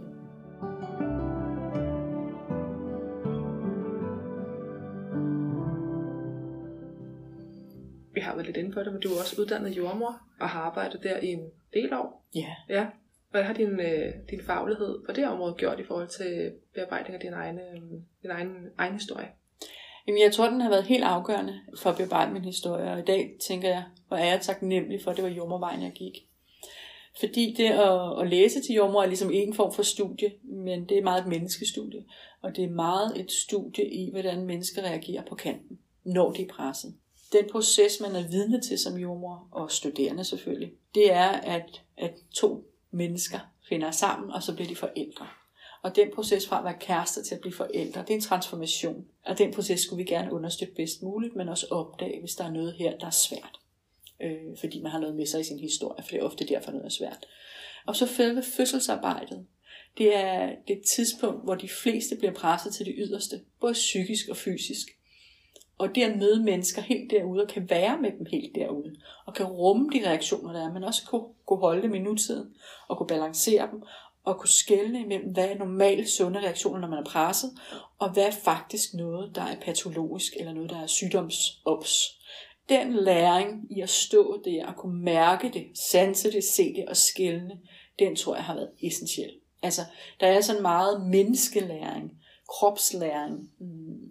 [8.15, 10.61] Vi har været lidt inde på det, men du er også uddannet jordmor og har
[10.61, 11.45] arbejdet der i en
[11.75, 12.25] del år.
[12.35, 12.87] Ja, Ja.
[13.33, 17.21] Hvad har din, øh, din faglighed på det område gjort i forhold til bearbejdning af
[17.21, 17.81] din egen, øh,
[18.23, 19.29] din egen, egen historie?
[20.07, 22.93] Jamen, jeg tror, den har været helt afgørende for at bearbejde min historie.
[22.93, 25.93] Og i dag tænker jeg, hvor er jeg taknemmelig for, at det var jordmorvejen, jeg
[25.93, 26.27] gik.
[27.21, 30.99] Fordi det at, at læse til jordmor er ligesom en form for studie, men det
[30.99, 32.05] er meget et menneskestudie.
[32.43, 36.49] Og det er meget et studie i, hvordan mennesker reagerer på kanten, når de er
[36.49, 36.95] presset.
[37.33, 42.15] Den proces, man er vidne til som jordmor, og studerende selvfølgelig, det er, at, at
[42.35, 43.39] to mennesker
[43.69, 45.27] finder sammen, og så bliver de forældre.
[45.83, 49.07] Og den proces fra at være kærester til at blive forældre, det er en transformation.
[49.25, 52.51] Og den proces skulle vi gerne understøtte bedst muligt, men også opdage, hvis der er
[52.51, 53.61] noget her, der er svært.
[54.23, 56.71] Øh, fordi man har noget med sig i sin historie, for det er ofte derfor
[56.71, 57.27] noget er svært.
[57.87, 59.47] Og så selve fødselsarbejdet.
[59.99, 64.37] Det er det tidspunkt, hvor de fleste bliver presset til det yderste, både psykisk og
[64.37, 64.87] fysisk.
[65.83, 68.95] Og det at møde mennesker helt derude, og kan være med dem helt derude,
[69.27, 72.55] og kan rumme de reaktioner, der er, men også kunne, kunne holde dem i nutiden,
[72.89, 73.83] og kunne balancere dem,
[74.25, 77.51] og kunne skelne imellem, hvad er normalt sunde reaktioner, når man er presset,
[77.99, 82.19] og hvad er faktisk noget, der er patologisk, eller noget, der er sygdomsops.
[82.69, 86.97] Den læring i at stå der og kunne mærke det, sanse det, se det og
[86.97, 87.59] skælne,
[87.99, 89.31] den tror jeg har været essentiel.
[89.63, 89.83] Altså,
[90.21, 92.11] der er sådan meget menneskelæring,
[92.53, 93.51] kropslæring.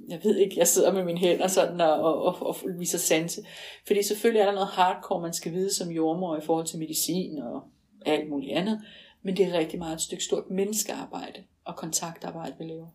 [0.08, 3.42] Jeg ved ikke, jeg sidder med mine hænder sådan og, og, og, og viser sanse.
[3.88, 7.38] Fordi selvfølgelig er der noget hardcore, man skal vide som jordmor i forhold til medicin
[7.38, 7.64] og
[8.06, 8.82] alt muligt andet.
[9.22, 12.88] Men det er rigtig meget et stykke stort menneskearbejde og kontaktarbejde, vi laver.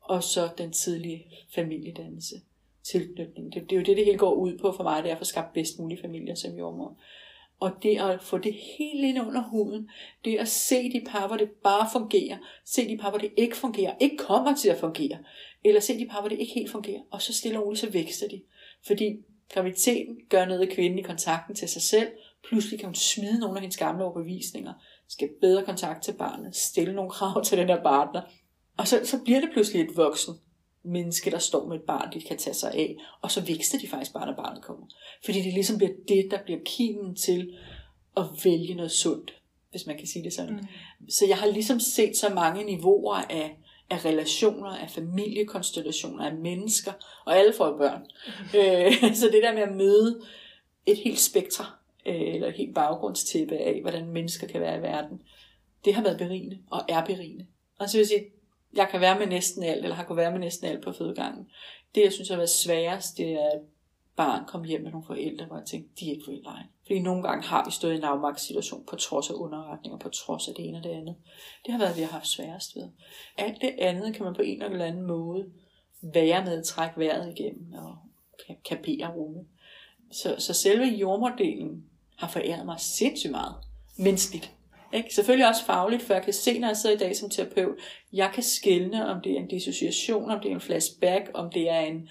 [0.00, 2.34] Og så den tidlige familiedannelse,
[2.82, 3.54] tilknytning.
[3.54, 5.18] Det, det er jo det, det hele går ud på for mig, det er at
[5.18, 6.96] få skabt bedst mulige familier som jordmor.
[7.60, 9.90] Og det at få det helt ind under huden,
[10.24, 13.56] det at se de par, hvor det bare fungerer, se de par, hvor det ikke
[13.56, 15.18] fungerer, ikke kommer til at fungere,
[15.64, 17.90] eller se de par, hvor det ikke helt fungerer, og så stille og roligt, så
[17.90, 18.42] vækster de.
[18.86, 19.16] Fordi
[19.52, 22.08] graviditeten gør noget af kvinden i kontakten til sig selv,
[22.48, 24.72] pludselig kan hun smide nogle af hendes gamle overbevisninger,
[25.08, 28.22] skal bedre kontakt til barnet, stille nogle krav til den her partner,
[28.76, 30.34] og så, så bliver det pludselig et voksen
[30.84, 33.88] menneske, der står med et barn, de kan tage sig af, og så vækster de
[33.88, 34.86] faktisk bare, når barnet kommer.
[35.24, 37.56] Fordi det ligesom bliver det, der bliver kimen til
[38.16, 39.34] at vælge noget sundt,
[39.70, 40.54] hvis man kan sige det sådan.
[40.54, 41.10] Mm.
[41.10, 43.58] Så jeg har ligesom set så mange niveauer af,
[43.90, 46.92] af relationer, af familiekonstellationer, af mennesker,
[47.24, 48.02] og alle får børn.
[48.02, 48.58] Mm.
[48.58, 50.20] Øh, så det der med at møde
[50.86, 51.64] et helt spektre,
[52.06, 55.22] øh, eller et helt baggrundstæppe af, hvordan mennesker kan være i verden,
[55.84, 57.46] det har været berigende, og er berigende.
[57.78, 58.24] Og så vil jeg sige,
[58.76, 61.48] jeg kan være med næsten alt, eller har kunnet være med næsten alt på fødegangen.
[61.94, 63.60] Det, jeg synes har været sværest, det er, at
[64.16, 66.58] barn kom hjem med nogle forældre, hvor jeg tænkte, de er ikke forældre.
[66.82, 70.48] Fordi nogle gange har vi stået i en situation på trods af underretninger, på trods
[70.48, 71.14] af det ene og det andet.
[71.64, 72.88] Det har været det, jeg har haft sværest ved.
[73.38, 75.46] Alt det andet kan man på en eller anden måde
[76.02, 77.96] være med at trække vejret igennem og
[78.64, 79.40] kapere rumme.
[80.10, 81.84] Så, så selve jordmordelen
[82.16, 83.54] har foræret mig sindssygt meget
[83.96, 84.52] menneskeligt.
[84.94, 85.14] Ikke?
[85.14, 87.76] Selvfølgelig også fagligt, for jeg kan se, når jeg sidder i dag som terapeut,
[88.12, 91.70] jeg kan skelne, om det er en dissociation, om det er en flashback, om det
[91.70, 92.08] er en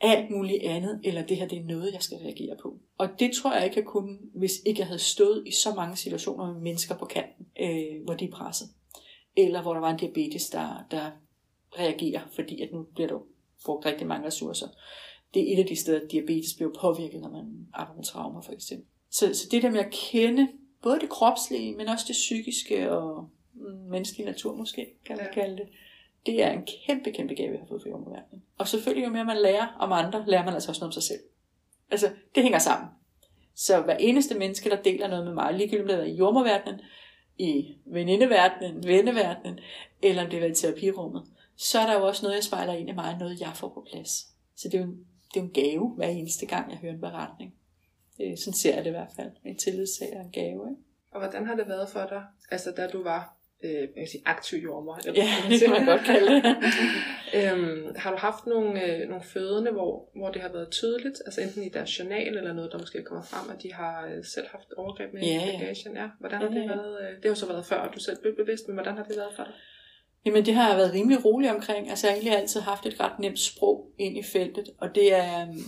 [0.00, 2.78] alt muligt andet, eller det her det er noget, jeg skal reagere på.
[2.98, 5.96] Og det tror jeg ikke, jeg kunne, hvis ikke jeg havde stået i så mange
[5.96, 8.68] situationer med mennesker på kanten, øh, hvor de er presset.
[9.36, 11.10] Eller hvor der var en diabetes, der, der
[11.78, 13.18] reagerer, fordi at nu bliver der
[13.64, 14.66] brugt rigtig mange ressourcer.
[15.34, 18.40] Det er et af de steder, at diabetes bliver påvirket, når man arbejder med traumer
[18.40, 18.86] for eksempel.
[19.10, 20.48] Så, så det der med at kende
[20.82, 25.32] både det kropslige, men også det psykiske og mm, menneskelige natur måske, kan man ja.
[25.32, 25.68] kalde det,
[26.26, 28.42] det er en kæmpe, kæmpe gave, vi har fået fra jordmorverdenen.
[28.58, 31.02] Og selvfølgelig, jo mere man lærer om andre, lærer man altså også noget om sig
[31.02, 31.20] selv.
[31.90, 32.88] Altså, det hænger sammen.
[33.54, 36.80] Så hver eneste menneske, der deler noget med mig, ligegyldigt om det er i jordmorverdenen,
[37.38, 39.58] i venindeverdenen, venneverdenen,
[40.02, 41.22] eller om det er i terapirummet,
[41.56, 43.86] så er der jo også noget, jeg spejler ind i mig, noget jeg får på
[43.90, 44.10] plads.
[44.56, 47.00] Så det er jo en, det er en gave hver eneste gang, jeg hører en
[47.00, 47.54] beretning.
[48.18, 49.30] Det, sådan ser jeg det i hvert fald.
[49.44, 50.70] En tillidssag og en gave.
[50.70, 50.82] Ikke?
[51.10, 54.22] Og hvordan har det været for dig, altså da du var øh, jeg kan sige,
[54.26, 54.98] aktiv jordmor?
[55.06, 56.56] Eller, ja, det kan man godt kalde det.
[57.38, 61.40] øhm, har du haft nogle, øh, nogle fødende, hvor, hvor det har været tydeligt, altså
[61.40, 64.46] enten i deres journal eller noget, der måske kommer frem, at de har øh, selv
[64.50, 65.96] haft overgreb med ja, bagagen?
[65.96, 66.08] Ja.
[66.20, 67.00] Hvordan har ja, det været?
[67.00, 69.04] Øh, det har jo så været før, at du selv blev bevidst, men hvordan har
[69.04, 69.52] det været for dig?
[70.24, 71.90] Jamen det har jeg været rimelig rolig omkring.
[71.90, 75.14] Altså jeg har egentlig altid haft et ret nemt sprog ind i feltet, og det
[75.14, 75.58] er, øhm,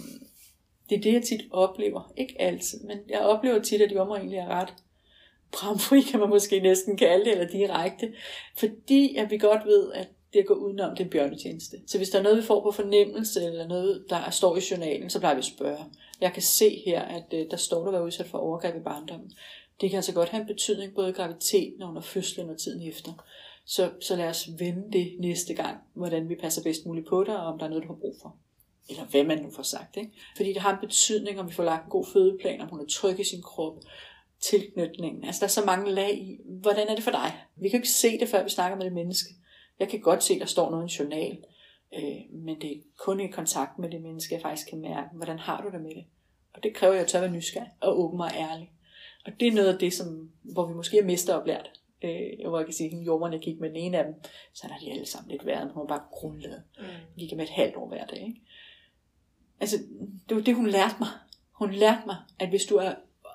[0.91, 2.13] det er det, jeg tit oplever.
[2.17, 4.75] Ikke altid, men jeg oplever tit, at de områder egentlig er ret
[5.53, 8.13] bramfri, kan man måske næsten kalde det, eller direkte.
[8.59, 11.77] Fordi at vi godt ved, at det går udenom den bjørnetjeneste.
[11.87, 15.11] Så hvis der er noget, vi får på fornemmelse, eller noget, der står i journalen,
[15.11, 15.85] så plejer vi at spørge.
[16.21, 19.33] Jeg kan se her, at øh, der står, der var udsat for overgreb i barndommen.
[19.81, 23.13] Det kan altså godt have en betydning, både graviditeten under fødslen og tiden efter.
[23.65, 27.37] Så, så lad os vende det næste gang, hvordan vi passer bedst muligt på dig,
[27.37, 28.37] og om der er noget, du har brug for.
[28.91, 29.97] Eller hvad man nu får sagt.
[29.97, 30.13] Ikke?
[30.37, 32.87] Fordi det har en betydning, om vi får lagt en god fødeplan, om hun er
[32.87, 33.79] tryg i sin krop,
[34.41, 35.25] tilknytningen.
[35.25, 36.41] Altså der er så mange lag i.
[36.45, 37.33] Hvordan er det for dig?
[37.57, 39.35] Vi kan jo ikke se det, før vi snakker med det menneske.
[39.79, 41.39] Jeg kan godt se, at der står noget i en journal.
[41.95, 45.39] Øh, men det er kun i kontakt med det menneske, jeg faktisk kan mærke, hvordan
[45.39, 46.05] har du det med det?
[46.55, 48.73] Og det kræver, at jeg tør være nysgerrig og åben og ærlig.
[49.27, 51.71] Og det er noget af det, som, hvor vi måske er mester oplært
[52.03, 54.15] øh, hvor jeg kan sige, at jordmerne gik med den ene af dem,
[54.53, 56.63] så har de alle sammen lidt været, hun var bare grundlaget.
[56.79, 56.85] Mm.
[57.19, 58.23] Gik med et halvt år hver dag.
[58.23, 58.41] Ikke?
[59.61, 59.77] Altså,
[60.29, 61.09] det var det, hun lærte mig.
[61.53, 62.95] Hun lærte mig, at hvis du er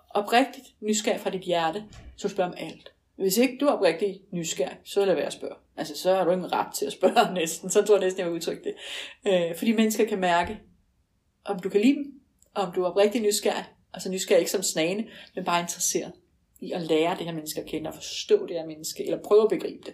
[0.09, 1.83] oprigtigt nysgerrig fra dit hjerte,
[2.17, 2.91] så spørg om alt.
[3.15, 5.55] Hvis ikke du er oprigtigt nysgerrig, så lad være at spørge.
[5.77, 7.69] Altså, så har du ingen ret til at spørge næsten.
[7.69, 8.73] Så tror jeg næsten, jeg vil udtrykke det.
[9.27, 10.59] Øh, fordi mennesker kan mærke,
[11.45, 12.21] om du kan lide dem,
[12.53, 13.65] om du er oprigtigt nysgerrig.
[13.93, 16.11] Altså nysgerrig ikke som snane, men bare interesseret
[16.61, 19.43] i at lære det her menneske at kende og forstå det her menneske, eller prøve
[19.43, 19.93] at begribe det.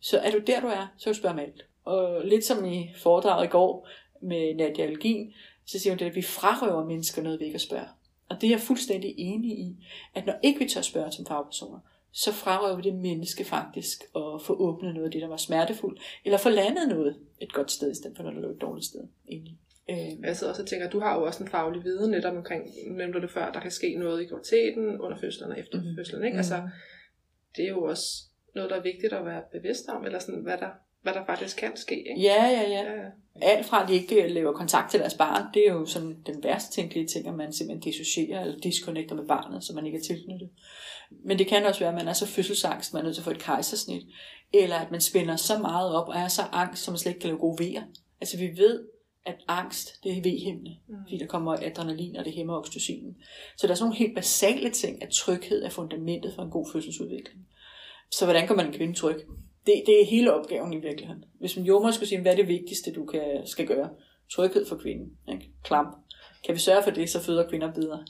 [0.00, 1.64] Så er du der, du er, så spørg om alt.
[1.84, 3.88] Og lidt som i foredraget i går
[4.22, 5.32] med Nadia Algin,
[5.66, 7.86] så siger hun det, at vi frarøver mennesker noget, vi ikke at spørge.
[8.28, 11.78] Og det er jeg fuldstændig enig i, at når ikke vi tør spørge som fagpersoner,
[12.12, 16.00] så frarøver vi det menneske faktisk at få åbnet noget af det, der var smertefuldt,
[16.24, 18.86] eller få landet noget et godt sted, i stedet for når det lå et dårligt
[18.86, 19.00] sted.
[19.28, 19.58] Egentlig.
[19.90, 22.36] Øh, jeg sidder også og tænker, at du har jo også en faglig viden netop
[22.36, 25.96] omkring, nævnte det før, der kan ske noget i graviditeten, under fødslen og efter mm.
[25.96, 26.24] fødslen.
[26.24, 26.34] Ikke?
[26.34, 26.38] Mm.
[26.38, 26.68] Altså,
[27.56, 30.58] det er jo også noget, der er vigtigt at være bevidst om, eller sådan, hvad
[30.58, 30.70] der,
[31.06, 31.98] hvad der faktisk kan ske.
[31.98, 32.20] Ikke?
[32.20, 32.82] Ja, ja, ja.
[32.82, 33.08] ja.
[33.42, 36.44] Alt fra, at de ikke lever kontakt til deres barn, det er jo sådan den
[36.44, 40.02] værste tænkelige ting, at man simpelthen dissocierer eller disconnecter med barnet, så man ikke er
[40.02, 40.50] tilknyttet.
[41.24, 43.24] Men det kan også være, at man er så fødselsangst, man er nødt til at
[43.24, 44.02] få et kejsersnit,
[44.52, 47.20] eller at man spænder så meget op og er så angst, som man slet ikke
[47.20, 47.82] kan lave gode vejer.
[48.20, 48.84] Altså vi ved,
[49.26, 50.94] at angst, det er vehæmmende, mm.
[51.04, 53.16] fordi der kommer adrenalin, og det hæmmer oxytocinen.
[53.56, 56.66] Så der er sådan nogle helt basale ting, at tryghed er fundamentet for en god
[56.72, 57.46] fødselsudvikling.
[58.10, 59.16] Så hvordan kan man en kvinde tryg?
[59.66, 61.24] Det, det er hele opgaven i virkeligheden.
[61.40, 63.88] Hvis man jordmor skulle sige, hvad er det vigtigste, du kan, skal gøre?
[64.32, 65.10] Tryghed for kvinden.
[65.32, 65.50] Ikke?
[65.64, 65.96] Klamp.
[66.46, 68.04] Kan vi sørge for det, så føder kvinder bedre.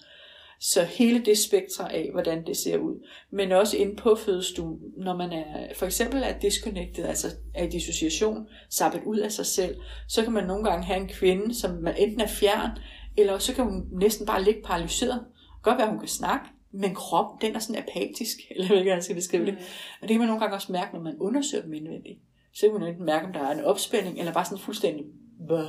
[0.61, 3.07] Så hele det spektre af, hvordan det ser ud.
[3.31, 7.71] Men også inde på fødestuen, når man er, for eksempel er disconnected, altså er i
[7.71, 9.77] dissociation, sappet ud af sig selv,
[10.09, 12.71] så kan man nogle gange have en kvinde, som man enten er fjern,
[13.17, 15.25] eller så kan hun næsten bare ligge paralyseret.
[15.63, 16.47] Godt være, hun kan snakke,
[16.77, 19.55] men krop, den er sådan apatisk, eller hvad jeg skal beskrive det.
[19.55, 19.61] Mm.
[20.03, 22.19] Og det kan man nogle gange også mærke, når man undersøger dem indvendigt.
[22.53, 25.07] Så kan man enten mærke, om der er en opspænding, eller bare sådan fuldstændig,
[25.49, 25.69] bøh.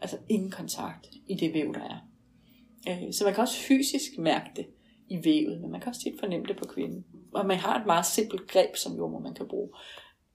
[0.00, 1.98] altså ingen kontakt i det væv, der er.
[2.88, 4.66] Øh, så man kan også fysisk mærke det
[5.08, 7.04] i vævet, men man kan også tit fornemme det på kvinden.
[7.32, 9.68] Og man har et meget simpelt greb som jordmor, man kan bruge.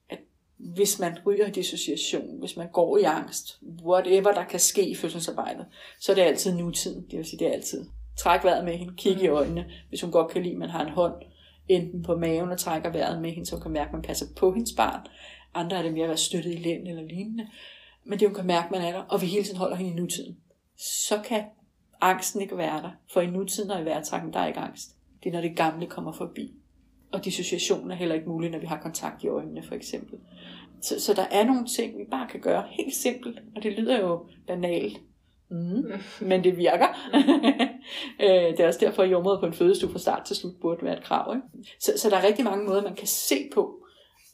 [0.10, 0.20] At
[0.58, 4.96] hvis man ryger i dissociation, hvis man går i angst, whatever der kan ske i
[4.96, 5.66] fødselsarbejdet,
[6.00, 7.06] så er det altid nutiden.
[7.12, 7.86] Det vil sige, det er altid
[8.18, 10.86] træk vejret med hende, kig i øjnene, hvis hun godt kan lide, at man har
[10.86, 11.14] en hånd
[11.68, 14.26] enten på maven og trækker vejret med hende, så hun kan mærke, at man passer
[14.38, 15.08] på hendes barn.
[15.54, 17.48] Andre er det mere at være støttet i lænden eller lignende.
[18.04, 19.92] Men det hun kan mærke, at man er der, og vi hele tiden holder hende
[19.92, 20.38] i nutiden.
[20.78, 21.44] Så kan
[22.02, 22.92] angsten ikke være der.
[23.14, 24.90] For i nutiden og i vejrtrækken, der er ikke angst.
[25.24, 26.54] Det er, når det gamle kommer forbi.
[27.12, 30.20] Og dissociation er heller ikke mulig, når vi har kontakt i øjnene, for eksempel.
[30.82, 34.00] Så, så der er nogle ting, vi bare kan gøre helt simpelt, og det lyder
[34.00, 34.98] jo banalt,
[35.50, 35.92] Mm,
[36.30, 36.88] men det virker.
[38.20, 40.86] Øh, det er også derfor, at jordmøder på en fødestue fra start til slut burde
[40.86, 41.36] være et krav.
[41.36, 41.74] Ikke?
[41.80, 43.86] Så, så der er rigtig mange måder, man kan se på,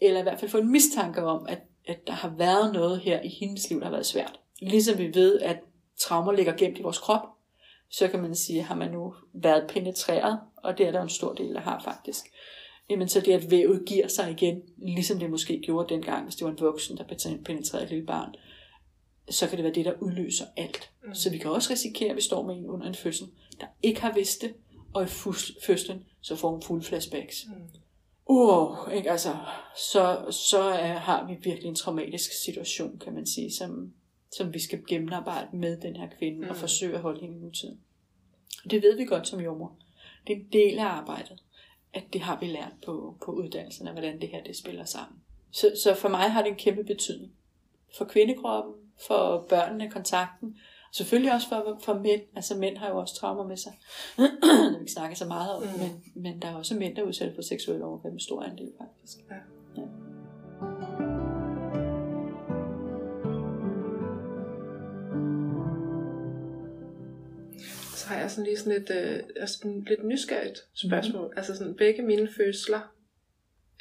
[0.02, 3.22] eller i hvert fald få en mistanke om, at, at der har været noget her
[3.22, 4.40] i hendes liv, der har været svært.
[4.62, 5.58] Ligesom vi ved, at
[6.00, 7.28] traumer ligger gemt i vores krop,
[7.90, 11.34] så kan man sige, har man nu været penetreret, og det er der en stor
[11.34, 12.26] del, der har faktisk.
[12.90, 16.46] Jamen så det, at vævet giver sig igen, ligesom det måske gjorde dengang, hvis det
[16.46, 17.04] var en voksen, der
[17.46, 18.36] penetrerede et lille barn,
[19.32, 20.92] så kan det være det, der udløser alt.
[21.06, 21.16] Mm.
[21.16, 23.28] Så vi kan også risikere, at vi står med en under en fødsel,
[23.60, 24.54] der ikke har vidst det,
[24.94, 25.08] og i
[25.66, 27.46] fødslen, så får hun fuld flashbacks.
[27.48, 27.70] Mm.
[28.26, 29.12] Uh, ikke?
[29.12, 29.36] Altså,
[29.92, 33.94] så, så er, har vi virkelig en traumatisk situation, kan man sige, som,
[34.38, 36.50] som vi skal gennemarbejde med den her kvinde, mm.
[36.50, 37.80] og forsøge at holde hende i nutiden.
[38.70, 39.78] Det ved vi godt som jommer.
[40.28, 41.44] Det er en del af arbejdet,
[41.94, 45.20] at det har vi lært på, på uddannelsen, hvordan det her det spiller sammen.
[45.52, 47.32] Så, så for mig har det en kæmpe betydning.
[47.98, 48.74] For kvindekroppen,
[49.08, 50.56] for børnene, kontakten.
[50.90, 52.22] Og selvfølgelig også for, for mænd.
[52.36, 53.72] Altså mænd har jo også traumer med sig.
[54.18, 55.80] når vi ikke snakker så meget om mm.
[55.80, 58.14] men, men der er også mænd, der er udsat for seksuelle overgreb.
[58.14, 59.18] En stor andel faktisk.
[59.30, 59.36] Ja.
[59.82, 59.88] ja.
[67.96, 71.28] Så har jeg sådan lige sådan et, øh, sådan lidt nysgerrigt spørgsmål.
[71.28, 71.34] Mm.
[71.38, 72.96] Altså sådan, begge mine fødsler,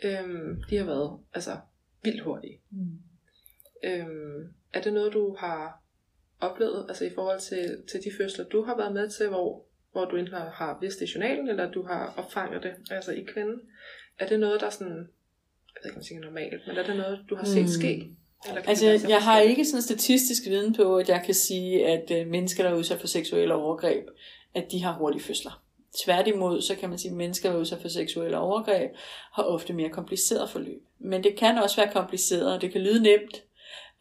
[0.04, 1.56] øhm, de har været altså,
[2.02, 2.60] vildt hurtige.
[2.70, 2.98] Mm.
[3.84, 5.82] Øhm, er det noget, du har
[6.40, 10.04] oplevet, altså i forhold til, til de fødsler, du har været med til, hvor, hvor
[10.04, 13.24] du enten har, har vidst det i journalen, eller du har opfanget det, altså i
[13.34, 13.60] kvinden?
[14.18, 14.96] Er det noget, der sådan,
[15.74, 17.68] jeg ved ikke, om jeg normalt, men er det noget, du har set mm.
[17.68, 18.10] ske?
[18.48, 22.10] Eller altså, jeg, jeg har ikke sådan statistisk viden på, at jeg kan sige, at
[22.10, 24.06] øh, mennesker, der er udsat for seksuelle overgreb,
[24.54, 25.62] at de har hurtige fødsler.
[26.04, 28.90] Tværtimod, så kan man sige, at mennesker, der er udsat for seksuelle overgreb,
[29.32, 30.82] har ofte mere kompliceret forløb.
[30.98, 33.42] Men det kan også være kompliceret, og det kan lyde nemt,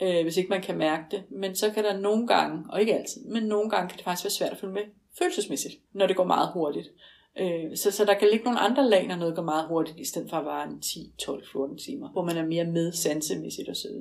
[0.01, 1.23] øh, hvis ikke man kan mærke det.
[1.29, 4.25] Men så kan der nogle gange, og ikke altid, men nogle gange kan det faktisk
[4.25, 4.81] være svært at følge med
[5.19, 6.91] følelsesmæssigt, når det går meget hurtigt.
[7.39, 10.05] Øh, så, så der kan ligge nogle andre lag, når noget går meget hurtigt, i
[10.05, 13.69] stedet for at vare en 10, 12, 14 timer, hvor man er mere med sansemæssigt
[13.69, 13.91] osv.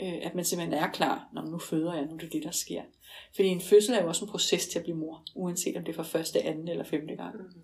[0.00, 2.50] Øh, at man simpelthen er klar, når nu føder jeg, nu er det det, der
[2.50, 2.82] sker.
[3.34, 5.92] Fordi en fødsel er jo også en proces til at blive mor, uanset om det
[5.92, 7.34] er for første, anden eller femte gang.
[7.34, 7.62] Mm-hmm.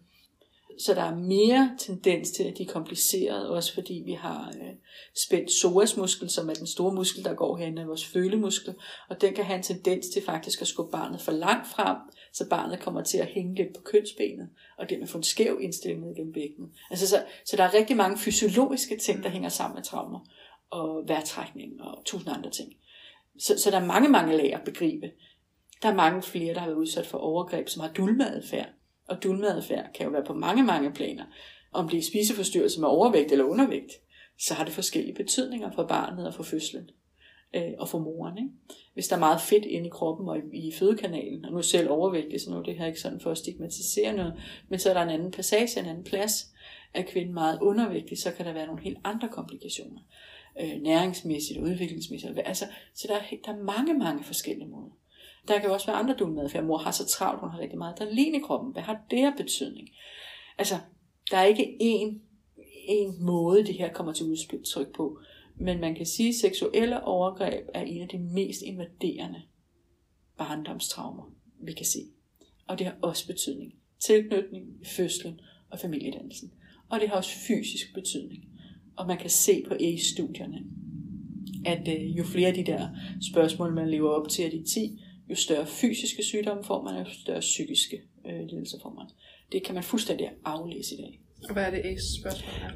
[0.84, 4.72] Så der er mere tendens til, at de er komplicerede, også fordi vi har øh,
[5.26, 8.74] spændt psoasmuskel, som er den store muskel, der går herinde af vores følemuskel,
[9.08, 11.96] og den kan have en tendens til faktisk at skubbe barnet for langt frem,
[12.32, 16.06] så barnet kommer til at hænge lidt på kønsbenet, og dermed få en skæv indstilling
[16.06, 16.70] ned gennem bækkenet.
[16.90, 20.20] Altså, så, så der er rigtig mange fysiologiske ting, der hænger sammen med traumer,
[20.70, 22.72] og vejrtrækning og tusind andre ting.
[23.38, 25.10] Så, så der er mange, mange lag at begribe.
[25.82, 28.68] Der er mange flere, der har været udsat for overgreb, som har dulmadfærd
[29.10, 31.24] og dulmadfærd kan jo være på mange, mange planer.
[31.72, 33.92] Om det er spiseforstyrrelse med overvægt eller undervægt,
[34.38, 36.90] så har det forskellige betydninger for barnet og for fødslen
[37.54, 38.38] øh, og for moren.
[38.38, 38.50] Ikke?
[38.94, 41.90] Hvis der er meget fedt inde i kroppen og i, i fødekanalen, og nu selv
[41.90, 44.34] overvægtig, så nu er det her ikke sådan for at stigmatisere noget,
[44.68, 46.52] men så er der en anden passage, en anden plads,
[46.94, 50.00] er kvinden meget undervægtig, så kan der være nogle helt andre komplikationer.
[50.60, 52.38] Øh, næringsmæssigt udviklingsmæssigt.
[52.44, 54.99] Altså, så der er, der er mange, mange forskellige måder.
[55.50, 56.64] Der kan jo også være andre dulmadfærd.
[56.64, 58.72] Mor har så travlt, hun har rigtig meget adrenalin i kroppen.
[58.72, 59.88] Hvad har det her betydning?
[60.58, 60.74] Altså,
[61.30, 62.20] der er ikke én,
[62.90, 65.18] én måde, det her kommer til udtryk på.
[65.56, 69.42] Men man kan sige, at seksuelle overgreb er en af de mest invaderende
[70.38, 71.32] barndomstraumer,
[71.62, 71.98] vi kan se.
[72.68, 73.72] Og det har også betydning.
[74.06, 75.40] Tilknytning, fødslen
[75.70, 76.52] og familiedannelsen.
[76.88, 78.44] Og det har også fysisk betydning.
[78.96, 80.62] Og man kan se på E-studierne,
[81.66, 82.88] at øh, jo flere af de der
[83.32, 85.00] spørgsmål, man lever op til af de 10,
[85.30, 89.06] jo større fysiske sygdomme får man, jo større psykiske øh, lidelser får man.
[89.52, 91.20] Det kan man fuldstændig aflæse i dag.
[91.48, 92.70] Og hvad er det ACE spørgsmål her?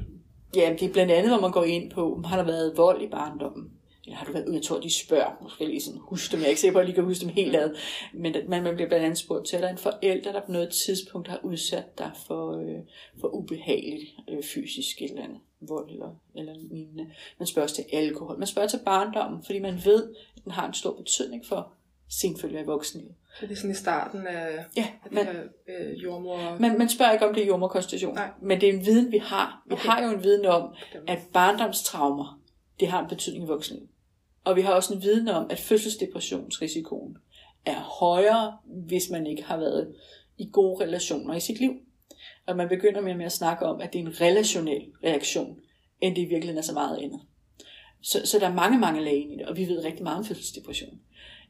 [0.55, 3.07] Ja, det er blandt andet, hvor man går ind på, har der været vold i
[3.07, 3.71] barndommen?
[4.05, 6.49] Eller har du været, jeg tror, de spørger, måske lige sådan, husk dem, jeg er
[6.49, 7.75] ikke sikker på, at jeg lige kan huske dem helt ad,
[8.13, 10.51] men man, man bliver blandt andet spurgt til, at der er en forælder, der på
[10.51, 12.79] noget tidspunkt har udsat dig for, øh,
[13.21, 17.05] for ubehageligt øh, fysisk eller andet vold eller, eller lignende.
[17.39, 18.37] Man spørger også til alkohol.
[18.39, 21.73] Man spørger til barndommen, fordi man ved, at den har en stor betydning for,
[22.09, 23.15] senfølger i voksenlivet.
[23.39, 26.57] Så det er sådan i starten af, ja, af man, her øh, jordmor...
[26.59, 29.63] Man, man spørger ikke om det er jordmorkonstitution, men det er en viden, vi har.
[29.67, 29.83] Vi okay.
[29.83, 30.73] har jo en viden om,
[31.07, 32.41] at barndomstraumer,
[32.79, 33.89] det har en betydning i voksenlivet.
[34.43, 37.17] Og vi har også en viden om, at fødselsdepressionsrisikoen
[37.65, 39.95] er højere, hvis man ikke har været
[40.37, 41.73] i gode relationer i sit liv.
[42.45, 45.59] Og man begynder mere med at snakke om, at det er en relationel reaktion,
[46.01, 47.21] end det i virkeligheden er så meget andet.
[48.01, 50.25] Så, så der er mange, mange lag i det, og vi ved rigtig meget om
[50.25, 50.99] fødselsdepression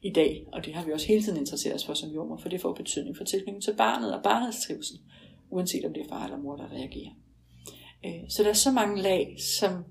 [0.02, 2.50] i dag, og det har vi også hele tiden interesseret os for som jordmor, for
[2.50, 5.00] det får betydning for tilknytningen til barnet og barnets trivsel,
[5.50, 7.12] uanset om det er far eller mor, der reagerer.
[8.06, 9.84] Øh, så der er så mange lag, som,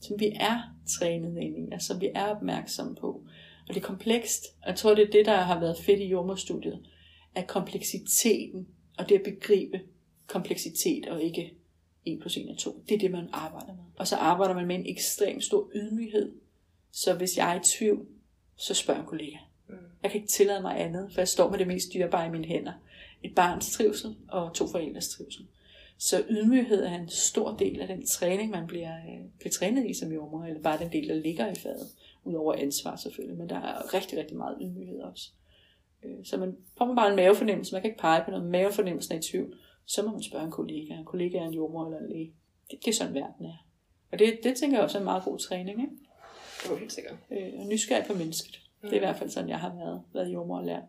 [0.00, 0.60] som vi er
[0.98, 3.22] trænet ind i, altså som vi er opmærksomme på.
[3.68, 6.06] Og det er komplekst, og jeg tror, det er det, der har været fedt i
[6.06, 6.86] jordmorstudiet,
[7.34, 8.66] at kompleksiteten,
[8.98, 9.80] og det at begribe
[10.26, 11.54] kompleksitet og ikke
[12.04, 12.82] 1 plus 1 er 2.
[12.88, 13.84] Det er det, man arbejder med.
[13.98, 16.32] Og så arbejder man med en ekstrem stor ydmyghed.
[16.92, 18.06] Så hvis jeg er i tvivl,
[18.56, 19.36] så spørger en kollega.
[19.68, 19.76] Mm.
[20.02, 22.44] Jeg kan ikke tillade mig andet, for jeg står med det mest dyrebare i mine
[22.44, 22.72] hænder.
[23.22, 25.46] Et barns trivsel og to forældres trivsel.
[25.98, 29.94] Så ydmyghed er en stor del af den træning, man bliver, øh, bliver trænet i
[29.94, 31.88] som jordmor, eller bare den del, der ligger i faget,
[32.24, 35.30] udover ansvar selvfølgelig, men der er rigtig, rigtig meget ydmyghed også.
[36.04, 39.14] Øh, så man får man bare en mavefornemmelse, man kan ikke pege på noget, mavefornemmelsen
[39.14, 39.54] er i tvivl,
[39.86, 40.94] så må man spørge en kollega.
[40.94, 42.32] En kollega er en jordmor eller en læge.
[42.70, 43.66] Det, det er sådan verden er.
[44.12, 45.80] Og det, det tænker jeg også er en meget god træning.
[45.80, 45.92] Ikke?
[46.66, 47.14] Det var helt sikkert.
[47.30, 48.60] Øh, og nysgerrig på mennesket.
[48.82, 48.88] Mm.
[48.88, 50.82] Det er i hvert fald sådan, jeg har været, været jordmor og lært.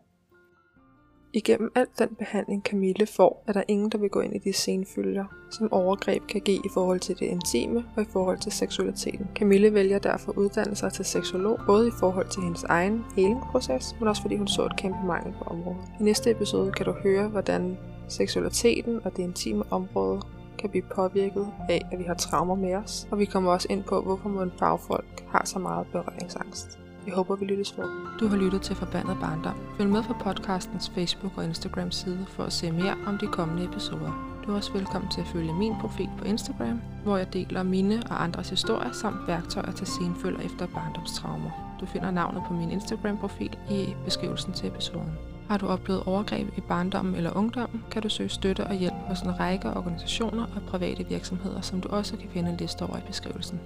[1.32, 4.52] Igennem al den behandling Camille får, er der ingen, der vil gå ind i de
[4.52, 9.26] senfølger, som overgreb kan give i forhold til det intime og i forhold til seksualiteten.
[9.34, 13.96] Camille vælger derfor at uddanne sig til seksolog, både i forhold til hendes egen helingsproces,
[13.98, 15.80] men også fordi hun så et kæmpe mangel på området.
[16.00, 20.20] I næste episode kan du høre, hvordan seksualiteten og det intime område
[20.58, 23.84] kan blive påvirket af, at vi har traumer med os, og vi kommer også ind
[23.84, 26.78] på, hvorfor en fagfolk har så meget berøringsangst.
[27.06, 27.84] Jeg håber, vi lyttes ved.
[28.20, 29.54] Du har lyttet til Forbandet Barndom.
[29.76, 33.64] Følg med på podcastens Facebook og Instagram side for at se mere om de kommende
[33.64, 34.38] episoder.
[34.46, 38.02] Du er også velkommen til at følge min profil på Instagram, hvor jeg deler mine
[38.10, 41.76] og andres historier samt værktøjer til senfølger efter barndomstraumer.
[41.80, 45.12] Du finder navnet på min Instagram-profil i beskrivelsen til episoden.
[45.48, 49.20] Har du oplevet overgreb i barndommen eller ungdommen, kan du søge støtte og hjælp hos
[49.20, 53.06] en række organisationer og private virksomheder, som du også kan finde en liste over i
[53.06, 53.60] beskrivelsen.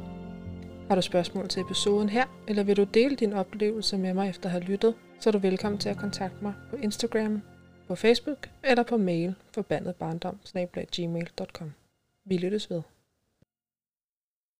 [0.88, 4.44] Har du spørgsmål til episoden her, eller vil du dele din oplevelse med mig efter
[4.44, 7.42] at have lyttet, så er du velkommen til at kontakte mig på Instagram,
[7.88, 10.38] på Facebook eller på mail forbandetbarndom
[12.24, 12.82] Vi lyttes ved.